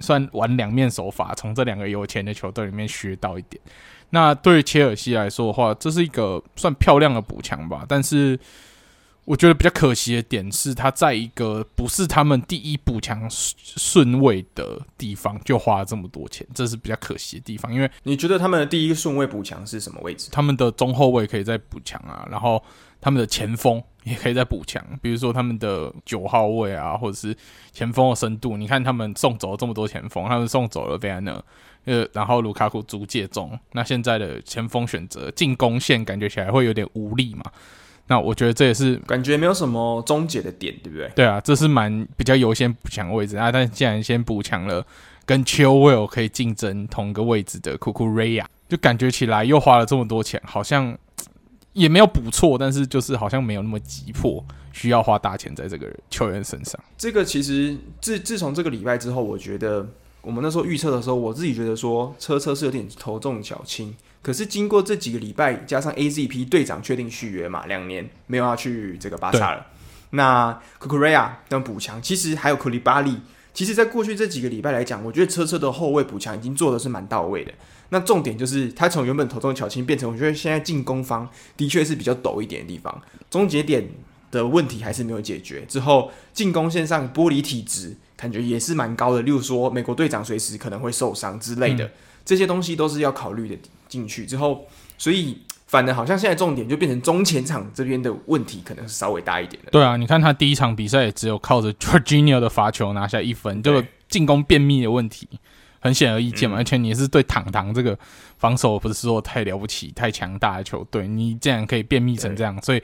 [0.00, 3.60] 算玩两面手法，从这两个有钱的球队里面学到一点。
[4.10, 8.38] 那对于切尔西来说的话，这是一个算漂亮的补强吧，但是。
[9.26, 17.72] 我觉得比较可惜的点是，他在一个不是他们第一补强顺位的地方就花了这么多钱，这是比较可惜的地方。
[17.72, 20.30] 因为你觉得他们的第一顺位补强是什么位置？
[20.32, 22.60] 他们的中后卫可以再补强啊，然后
[23.00, 27.36] 他们的前锋也可以再补强，比如说他们的九号位啊，或者是
[27.72, 28.56] 前锋的深度。
[28.56, 31.40] 你看他们送走了这么多前锋，他们送走了维安纳，
[31.84, 37.44] 呃，然后卢卡库租借中，那现在的前锋选择进攻线感觉起来会有点无力嘛。
[38.06, 41.08] 那我觉得这也是感觉没有什么终结的点，对不对？
[41.14, 43.52] 对啊，这是蛮比较优先补强位置啊。
[43.52, 44.84] 但既然先补强了，
[45.24, 50.98] 跟 Chilwell 可以竞争同个位置的 Cucurella，就感觉起来又花了这么多钱，好像
[51.72, 56.82] 也没有补错，但是就是好像没有那么急迫，需要花大钱在这个球员身上。
[56.98, 59.86] 这个其实自自从这个礼拜之后，我觉得
[60.22, 63.94] 我们那时候预测的时候，我自己觉得说车车是有点头重脚轻。
[64.22, 69.66] 可是经过这几个礼拜，加上 AZP 队长确定续约嘛，两年没有要去这个巴萨了。
[70.10, 73.16] 那 Cucurella 的补强，其实还有库利巴利，
[73.54, 77.52] 其实在过去这几个礼拜来讲，我觉得车车的后卫补强已经做的是蛮到位的。
[77.88, 83.00] 那重点就是他从原本头重脚轻变成，我觉得现在进攻方的确是比较陡一点的地方，
[83.30, 83.88] 终结点
[84.30, 85.64] 的问题还是没有解决。
[85.66, 91.90] 之后进攻线上玻璃体质感觉也是蛮高的，例如说美国队长随时可能会受伤之类的，嗯、
[92.24, 93.56] 这些东西都是要考虑的。
[93.88, 99.70] 进去之后，所以反而好像现在重点就变成中前场这边的问题，可能是稍微大一点的。
[99.72, 105.28] 对啊，你看他第一场比赛也只有靠着 Jorginho 的罚球拿下一分，这个进攻便秘的问题
[105.80, 106.56] 很显而易见嘛。
[106.56, 107.98] 而且你是对堂堂这个
[108.38, 112.80] 防守不是说太了不起、太强大的球队，你竟然可以便秘成这样，所以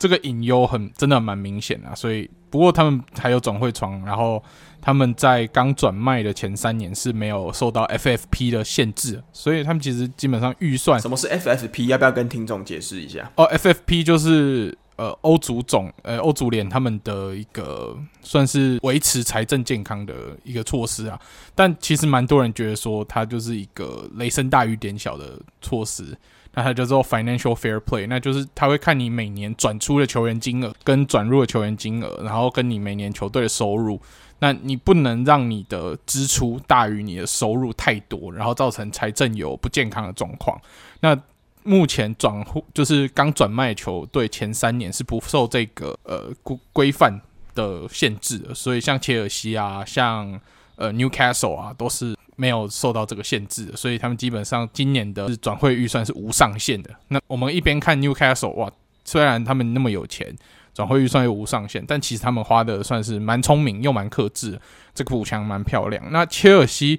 [0.00, 1.94] 这个隐忧很真的蛮明显啊。
[1.94, 4.42] 所以不过他们还有转会窗，然后。
[4.82, 10.98] 他们在刚转卖的前三年是没有受到 FFP 的限制，所以他们其实基本上预算。
[10.98, 11.84] 什么是 FFP？
[11.84, 13.30] 要不要跟听众解释一下？
[13.36, 21.20] 哦，FFP 就是呃欧足总呃欧足联他们的一个算是维持财政健康的一个措施啊。
[21.54, 26.16] 但其实蛮多人觉得说它就是一个雷声大雨点小的措施。
[26.54, 34.00] 那它叫做 Financial Fair Play，那就是他会看你每年转出的球员金额跟转入的球员金额，然后跟你每年球队的收入。
[34.42, 40.58] 那你不能让你的支出大于你的收入太多，然后造成财政有不健康的状况。
[41.00, 41.14] 那
[41.62, 47.20] 目前转户就是刚转卖球队前三年是不受这个呃规规范
[47.54, 50.40] 的限制的，所以像切尔西啊，像
[50.80, 56.90] 呃 Newcastle 啊，都是没有受到这个限制的，所以他们基本上今年的转会预算是无上限的。
[57.06, 58.68] 那我们一边看 Newcastle 哇，
[59.04, 60.34] 虽然他们那么有钱。
[60.72, 64.58] 转会预算又无上限，但其实他们花的算是蛮聪明又蛮克制，
[64.94, 66.00] 这个补强蛮漂亮。
[66.12, 66.98] 那切尔西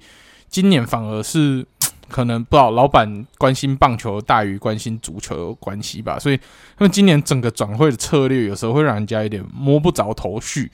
[0.49, 1.65] 今年反而是
[2.09, 6.37] 可能不知道老板关心棒球大于关心足球的关系吧，所以
[6.77, 10.69] 他们今年整个转会的策略有时候会让人家有点摸不着头绪。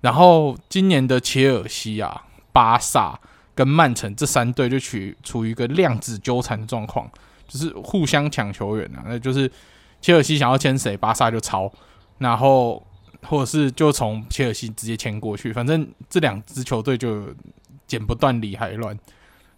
[0.00, 3.18] 然后今年的切尔西啊、巴萨
[3.54, 7.10] 跟曼城这三队就处处于一个量子纠缠的状况，
[7.46, 9.50] 就是互相抢球员啊，那就是
[10.00, 11.70] 切尔西想要签谁，巴萨就抄。
[12.18, 12.86] 然后，
[13.22, 17.28] 或者是就从切尔西直接签过去，反正这两支球队就
[17.86, 18.94] 剪不断理还乱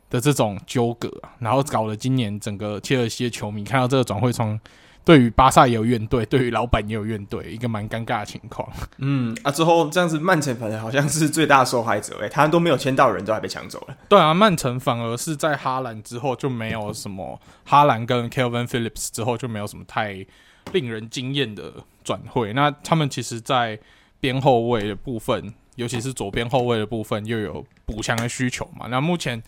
[0.09, 4.59] 的这种纠葛，然后搞了今年整个切尔西的球迷看到这个转会窗，
[5.05, 8.69] 对于巴萨也有怨怼，对于老板也有怨怼，一个蛮尴尬的情况。
[8.99, 13.97] 嗯啊，之后这样子，曼城反正好像是最大受害者，诶，他都没有签到人，都还被抢走了。
[14.09, 20.25] 对啊，曼城反而是在哈兰之后就没有什么，哈兰跟 Kelvin Phillips 之后就没有什么太。
[20.73, 21.73] 令人惊艳的
[22.05, 23.77] 转会，那他们其实，在
[24.21, 28.87] 边后卫的部分，尤其是左边后卫的部分，又有补强的需求嘛。
[28.87, 29.43] 那目前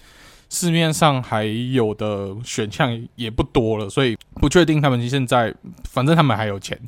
[0.54, 5.52] 市面上还有的选项也不多了，所以不确定他们现在，
[5.90, 6.80] 反正他们还有钱，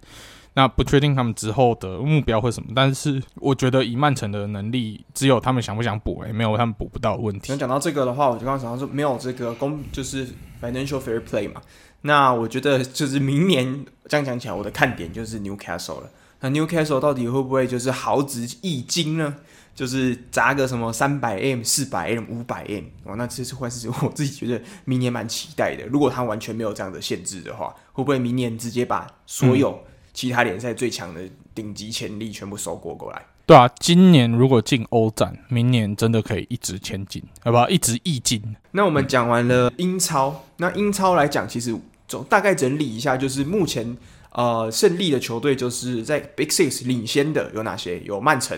[0.55, 2.71] 那不确定他们之后的目标会什么。
[2.77, 7.57] 但是我觉得以曼城的能力，只有他们想不想补，诶，没有他们补不到的问题。
[7.57, 10.29] 讲到这个的话，我就刚刚想到说，没有这个公，就是
[10.63, 11.61] financial fair play 嘛。
[12.03, 16.11] 那我觉得就是明年这样讲起来，我的看点就是 Newcastle 了。
[16.41, 19.35] 那 Newcastle 到底会不会就是豪掷一金呢？
[19.77, 23.15] 就是砸个什么三百 M、四百 M、五百 M 哦？
[23.15, 25.87] 那这是会是我自己觉得明年蛮期待的。
[25.87, 29.79] 如果他完全没有这样的限制的话，会不会明年直接把所有
[30.13, 31.21] 其他联赛最强的
[31.55, 33.23] 顶级潜力全部收过过来？
[33.47, 37.69] 对啊，今年如果进欧战，明年真的可以一直前进，好不好？
[37.69, 38.43] 一直一进。
[38.73, 41.79] 那我们讲完了英超，那英超来讲，其实。
[42.09, 43.97] 总大概整理一下，就是目前
[44.31, 47.99] 呃胜利的球队，就是在 Big Six 领先的有哪些？
[48.05, 48.57] 有曼城，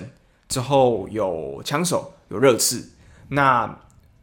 [0.48, 2.90] 之后有枪手，有热刺。
[3.28, 3.78] 那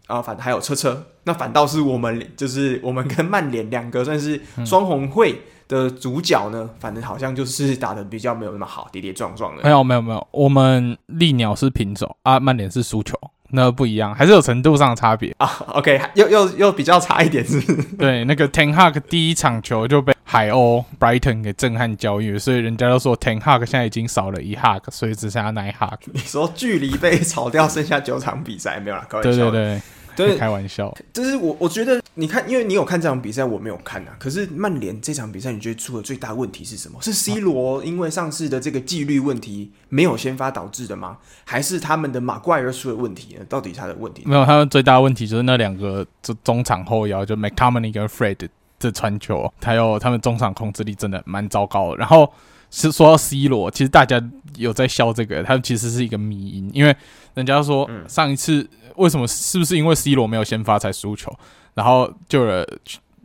[0.07, 9.63] 啊，反还有车车，那反倒是我们就是我们跟曼联两个算是双红会的主角呢，反正好像就是打的比较没有那么好，跌跌撞撞的。
[9.63, 13.19] 没有没有没有，我们利鸟是平手啊，曼联是输球。
[13.55, 15.49] 那不一样，还是有程度上的差别啊。
[15.69, 17.73] OK，又又又比较差一点是，是？
[17.97, 25.97] 对，那个 Ten Hag 第一场球就被海鸥 Brighton 给震撼教育，所以人家都说 Ten Hag 现在已经少了一 Hag，所以只剩下那一 Hag。
[26.11, 29.07] 你说距离被炒掉剩下九场比赛没有了？
[29.23, 29.81] 对对对。
[30.15, 30.95] 对， 开玩笑。
[31.13, 34.15] 就是我，我觉得你看，因为你有看这场比赛，我没有看啊。
[34.19, 36.97] 可是曼联这场比赛，你觉得出的最大问题是什么？
[37.01, 41.17] 是 C 罗因为上次的这个纪律问题没有先发导致的吗？
[41.43, 43.45] 还是他们的马怪尔出了问题呢？
[43.49, 44.23] 到底他的问题？
[44.25, 48.47] 没有，他们最大的问题就是那两个中中场后腰，就 McTominay 跟 Fred
[48.79, 51.97] 的传球，还有他们中场控制力真的蛮糟糕的。
[51.97, 52.31] 然后
[52.71, 54.21] 是说到 C 罗，其实大家
[54.55, 56.95] 有在笑这个，他其实是一个迷因，因为
[57.33, 58.67] 人家说上一次。
[58.97, 59.27] 为什么？
[59.27, 61.31] 是不是因为 C 罗没有先发才输球？
[61.73, 62.65] 然后就有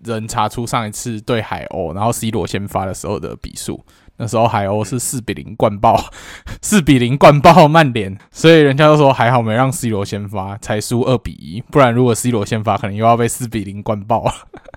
[0.04, 3.84] 人查出上一次对海鸥，然后 C 罗先发的时候的比数，
[4.16, 6.10] 那时候海鸥是四比零灌爆，
[6.62, 14.34] 四比零灌爆曼联，所以人家都说还好没让 C 罗先发，才输二比一，不然如果 C 罗先发，可能又要被四比零灌爆了。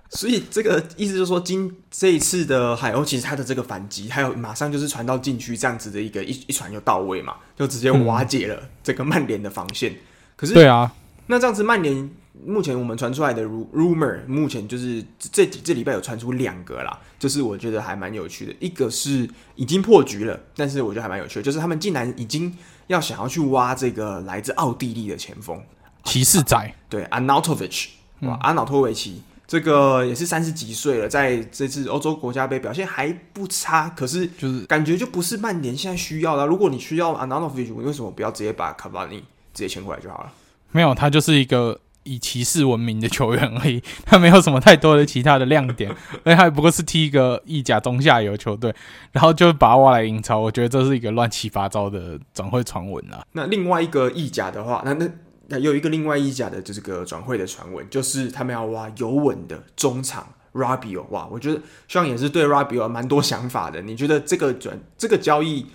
[0.10, 9.96] 所以这个意思就是说，今这一次的海鸥其实他的这个反击，还有马上就是传到禁区这样子的一个一一传就到位嘛，就直接瓦解了这个曼联的防线。
[10.44, 10.94] 可是，对啊，
[11.28, 12.10] 那这样子，曼联
[12.46, 18.54] 目前我们传出来的 rumor，目前就是这这礼拜有传出两个啦，就是我觉得还蛮有趣的。
[18.60, 22.54] 一个是已经破局了，但是我觉得还蛮有趣的，就是他们竟然已经
[22.88, 25.58] 要想要去挖这个来自奥地利的前锋
[26.04, 27.88] 骑士仔，啊、对，Arnautovic，
[28.24, 36.46] 哇，阿瑙托维奇，这个也是三十几岁了，在这次欧洲国家杯表现还不差，可是就是感觉就不是曼联现在需要的。
[36.46, 39.24] 如果你需要 Arnautovic，你为什么不要直接把卡瓦尼？
[39.54, 40.32] 直接签过来就好了。
[40.72, 45.90] 没有，他就是一个以骑士闻名的球员而已， 他没有什么太多的其他的亮点，
[46.24, 48.74] 而且他不过是踢一个意甲中下游球队，
[49.12, 50.40] 然后就把他挖来英超。
[50.40, 53.24] 我觉得这是一个乱七八糟的转会传闻啊。
[53.34, 55.08] 那另外一个意甲的话，那那
[55.48, 61.06] 那有一个另外意甲的这个转会的传闻，就是他们要挖尤文的中场 Rabiot。
[61.12, 63.82] 哇，我觉得像也是对 Rabiot 蛮多想法的。
[63.84, 65.68] 你觉得这个转这个交易，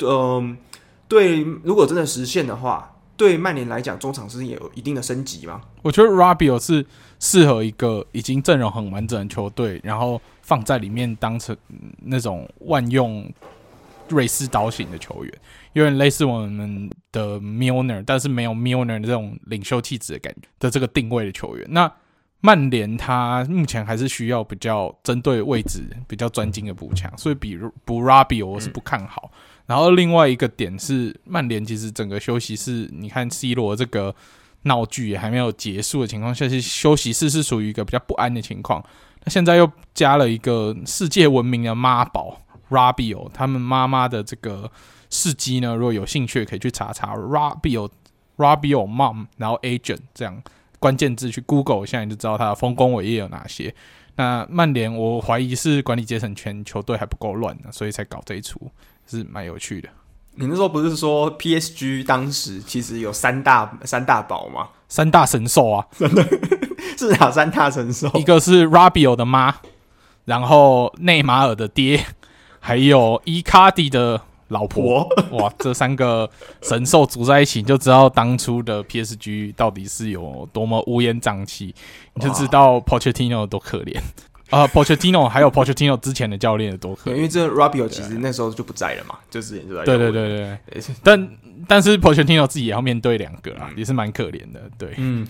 [0.00, 0.56] 嗯、呃，
[1.08, 2.90] 对，如果真的实现的话？
[3.16, 5.60] 对曼联来讲，中场是也有一定的升级吗？
[5.82, 6.84] 我觉得 Rabiot 是
[7.20, 11.56] 适合一个已经阵容很完整的球队，然后放在里面当成
[12.00, 13.30] 那种万用
[14.08, 15.32] 瑞士刀型的球员，
[15.74, 21.66] 有点类似我们的 Milner，但是没有 Milner 的这种领袖气质的感觉的这个定位的球员。
[21.70, 21.92] 那
[22.40, 29.30] 曼联他目前还是需要比较针对位置比较专精的补强，所以比如补 Rabiot 我是不看好。
[29.32, 34.14] 嗯然后另外一个点是，曼联其实整个休息室，你看 C 罗这个
[34.62, 38.84] 闹剧也还没有结束的情况下，其实休息室是属于一个比较不安的情况。
[39.24, 42.40] 那现在又加了一个世界闻名的妈宝
[42.70, 44.70] Rabio，他们妈妈的这个
[45.10, 47.88] 事迹呢，如果有兴趣可以去查查 Rabio
[48.36, 50.42] Rabio Mom，然后 Agent 这样
[50.80, 53.72] 关键字去 Google 一下，你就知道他的丰功伟业有哪些。
[54.16, 58.60] 那曼联我怀疑是管理阶层全球队还不够乱呢，所以才搞这一出。
[59.18, 59.88] 是蛮有趣的。
[60.36, 64.68] 你那时候不是说 PSG 当时其实有三大三大宝吗？
[64.88, 66.22] 三大神兽啊，真 的
[66.96, 68.10] 是哪三大神兽？
[68.14, 69.54] 一个是 Rabiot 的妈，
[70.24, 72.06] 然后内马尔的爹，
[72.60, 75.06] 还有伊卡迪的老婆。
[75.32, 76.30] 哇，这三个
[76.62, 81.74] 神兽组在一起，你就知道当初的 PSG 到底是有多么乌烟瘴气，
[82.14, 84.00] 你就知道 Pochettino 有多可怜。
[84.52, 89.82] 啊、uh,，Pochettino 还有 Pochettino 之前的教练的多可，因为这 Rabiot 其实那时候就不在了嘛，就之前就在。
[89.82, 90.28] 对对对
[90.66, 91.28] 对，但
[91.66, 94.60] 但是 Pochettino 自己也要面对两个啊，嗯、也是蛮可怜的。
[94.76, 95.26] 对，嗯，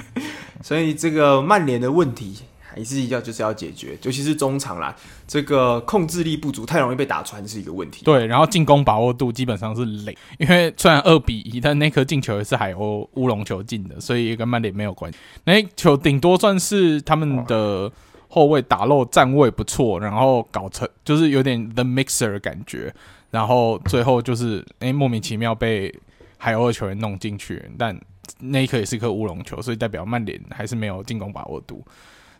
[0.60, 4.94] 所以这个曼联的问题还是要就是要解决，尤其是中场啦，
[5.26, 8.04] 这个控制力不足，太容易被打穿是一个问题。
[8.04, 15.18] 对，然后进攻把握度基本上是零，因为虽然二比一，但那颗进球也是海鸥乌龙球进的，所以也跟曼联没有关系。
[15.44, 17.90] 那球顶多算是他们的。
[18.28, 22.94] 后卫打漏站位不错，然后搞成就是有点 The Mixer 的感觉，
[23.30, 25.92] 然后最后就是诶、莫名其妙被
[26.36, 27.98] 海鸥的球员弄进去，但
[28.40, 31.84] 那一刻也是一颗乌龙球，所以代表曼联还是没有进攻把握度。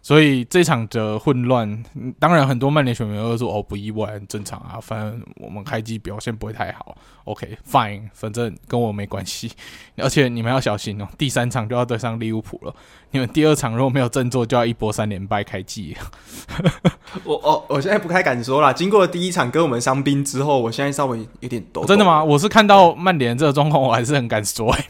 [0.09, 1.85] 所以这场的混乱，
[2.19, 6.97] 当然很多曼联球迷会说哦，不意外，很正常啊，反正我们开机表现不会太好。
[7.25, 9.53] OK，Fine，反正跟我没关系。
[10.01, 12.75] 而且你们要小心哦，第三场就要对上利物浦了。
[13.11, 15.95] 你们第二场如果没有振作，就要一波三连败开机。
[17.25, 18.73] 我哦，我现在不太敢说了。
[18.73, 21.87] 经过第一场跟我们伤兵之后，我现在稍微有点抖抖。
[21.87, 22.25] 真的吗？
[22.25, 24.75] 我是看到曼联这个状况，我还是很敢说。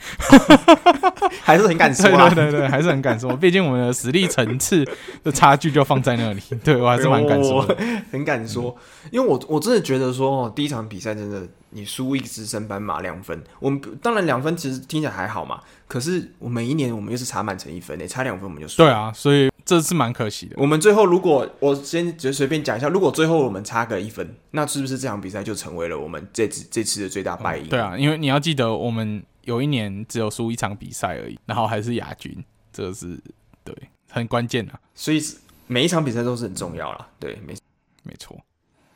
[1.42, 3.36] 还是很敢说，对对对，还是很敢说。
[3.36, 4.84] 毕竟我们的实力层次
[5.22, 7.62] 的差距就放在那里，对我还是蛮敢说，
[8.10, 8.76] 很敢说。
[9.10, 15.60] 因为我我真的觉得说，第一场比赛真的你输一支升班马两分，我们当然两分其实听起来还好嘛。
[15.86, 18.78] 可是我每一年我们又是差满成一分，差两分我们就输。
[18.78, 20.56] 对啊，所以这是蛮可惜的。
[20.58, 27.68] 我们最后如果我先就随便讲一下，如果最后我们差个一分，那是不是这场比赛就成为了我们这次这次的最大败因？
[27.68, 29.22] 对啊，因为你要记得我们。
[29.44, 33.18] 有一年只有输一场比赛而已，然后还是亚军，这个是
[33.64, 33.74] 对
[34.10, 35.22] 很关键的，所以
[35.66, 37.08] 每一场比赛都是很重要啦。
[37.20, 37.54] 对，没
[38.02, 38.36] 没错。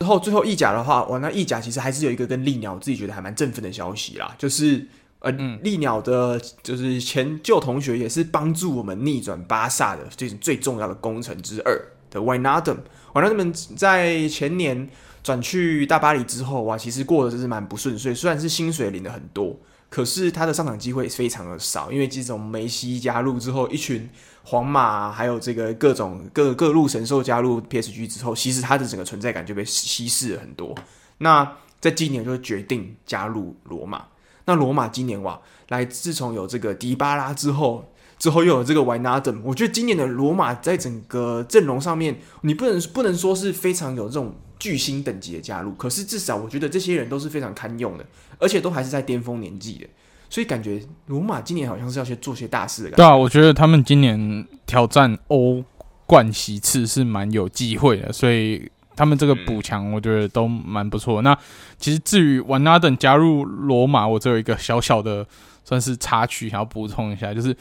[0.00, 4.86] 之后最后意甲的话，哇，那意甲其实还是有一个跟利鸟自己觉得还蛮振奋的消息啦，就是
[5.20, 11.80] 呃，嗯、利鸟的就是前旧同学，也是帮助我们逆转巴萨的这种最重要的功臣之二
[12.10, 14.88] 的 Wijnaldum，Wijnaldum 在前年
[15.22, 19.56] 转去大巴黎之后，哇，其实过得真是蛮不顺遂，虽然是薪水领的很多。
[19.88, 24.08] 可是他的上场机会非常的少，因为自从梅西加入之后，一群
[24.44, 30.74] 皇马还有这个各种各各路神兽加入 PSG 之后，其实他的整个存在感就被稀释了很多。
[31.18, 34.06] 那在今年就决定加入罗马。
[34.44, 44.34] 那罗马今年哇，来自从有这个迪巴拉之后，之后又有这个维纳登，我觉得今年的罗马在整个阵容上面，你不能不能说是非常有这种。
[44.58, 48.06] 巨星等级的加入，可是至少我觉得这些人都是非常堪用的，
[48.38, 49.88] 而且都还是在巅峰年纪的，
[50.32, 53.04] 所以感觉罗马今年好像是要去做些大事的感觉。
[53.04, 55.62] 对啊，我觉得他们今年挑战欧
[56.06, 61.20] 冠席次是蛮有机会的，所以他们这个补强我觉得都蛮不错。
[61.20, 61.38] 嗯、那
[61.76, 65.26] 其实至于瓦纳登加入罗马，我只有一个小小的
[65.66, 67.54] 算是插曲，想要补充一下，就是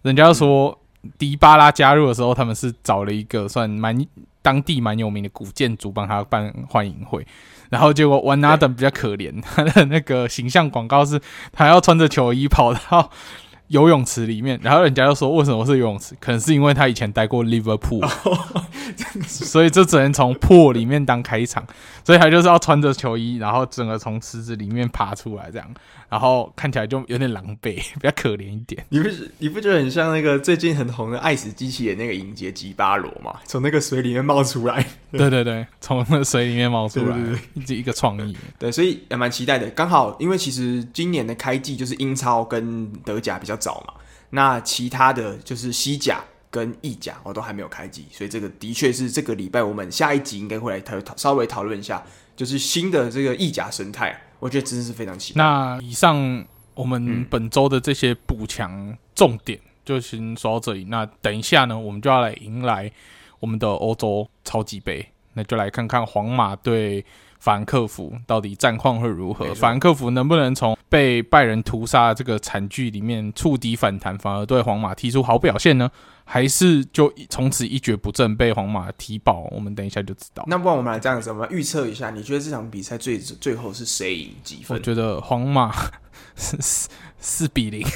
[0.00, 0.78] 人家说
[1.18, 4.06] 迪巴拉加入的时候，他们是找了一个算蛮。
[4.42, 7.26] 当地蛮有名的古建筑帮他办欢迎会，
[7.70, 11.20] 然后结果 o n e a d a m 比较可怜， 他的那个形象广告是，
[11.52, 13.10] 他要穿着球衣跑到
[13.68, 16.14] 游泳池里面，然后人家就说，为什么是游泳池？
[16.20, 18.08] 可能是因为他以前待过 Liverpool，
[19.26, 21.66] 所以这只能从 pool 里面当开场，
[22.04, 25.68] 所以他就是要穿着球衣，然后整个从池子里面爬出来这样。
[26.08, 28.84] 然后看起来就有点狼狈， 比较可怜一点。
[28.88, 33.40] 你不是你不觉得很像那个最近很红的《爱死机器人》那个影节吉巴罗吗？
[33.44, 34.86] 从那个水里面冒出来。
[35.10, 37.18] 对对对，从那个水里面冒出来，
[37.54, 38.36] 一直一个创意。
[38.58, 39.68] 对，所以也蛮期待的。
[39.70, 43.94] 刚好因为其实今年的开季就是英超跟德甲比较早嘛，
[44.30, 52.02] 那其他的就是西甲跟意甲我都还没有开机，所以这个的确是这个礼拜我们下一集应该会来讨稍微讨论一下，
[52.36, 54.18] 就是新的这个意甲生态。
[54.38, 55.38] 我觉得真的是非常期待。
[55.38, 56.44] 那以上
[56.74, 60.84] 我们本周的这些补强重点就先说到这里。
[60.84, 62.90] 那等一下呢，我们就要来迎来
[63.40, 65.06] 我们的欧洲超级杯。
[65.34, 67.04] 那就来看看皇马对
[67.46, 69.54] 法兰克福到底战况会如何？
[69.54, 75.88] 法兰克福能不能从被拜仁屠杀的这个惨剧里面触底反弹，反而对皇马踢出好表现呢？
[76.24, 79.46] 还是就从此一蹶不振，被皇马踢爆？
[79.52, 80.42] 我们等一下就知道。
[80.48, 84.76] 那不然我们来这样子，我们预测一下，你觉得这场比赛最最后是谁赢几分？
[84.76, 85.72] 我觉得皇马
[86.34, 86.88] 四
[87.20, 87.86] 四比零，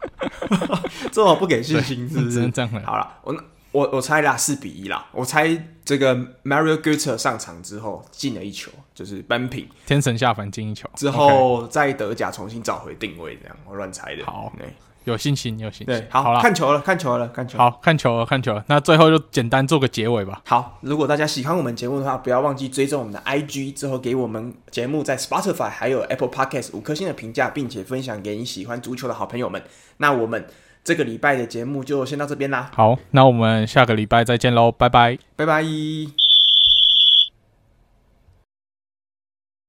[1.10, 2.30] 这么不给信心是不是？
[2.32, 2.70] 只能这样。
[2.84, 3.34] 好了，我
[3.72, 5.06] 我我猜啦，四比一啦。
[5.12, 6.14] 我猜这个
[6.44, 14.24] Mario Götze 上场之后进了一球，就是扳平，天神下凡进一球之后，在德甲重新找回定位，这样我乱猜的。
[14.24, 14.68] 好，对。
[15.04, 15.86] 有信心，有信心。
[15.86, 17.56] 对，好，好了，看球了，看球了，看球。
[17.56, 18.62] 好，看球了，看球了。
[18.68, 20.42] 那最后就简单做个结尾吧。
[20.44, 29.64] 好，如果大家喜欢我们节目的话，不要忘记追踪我们的 IG，之后给我们节目在 Spotify 还有 Apple Podcast 五颗星的评价，并且分享给你喜欢足球的好朋友们。
[29.96, 30.46] 那我们
[30.82, 32.70] 这个礼拜的节目就先到这边啦。
[32.74, 36.29] 好，那我们下个礼拜再见喽，拜拜，拜拜。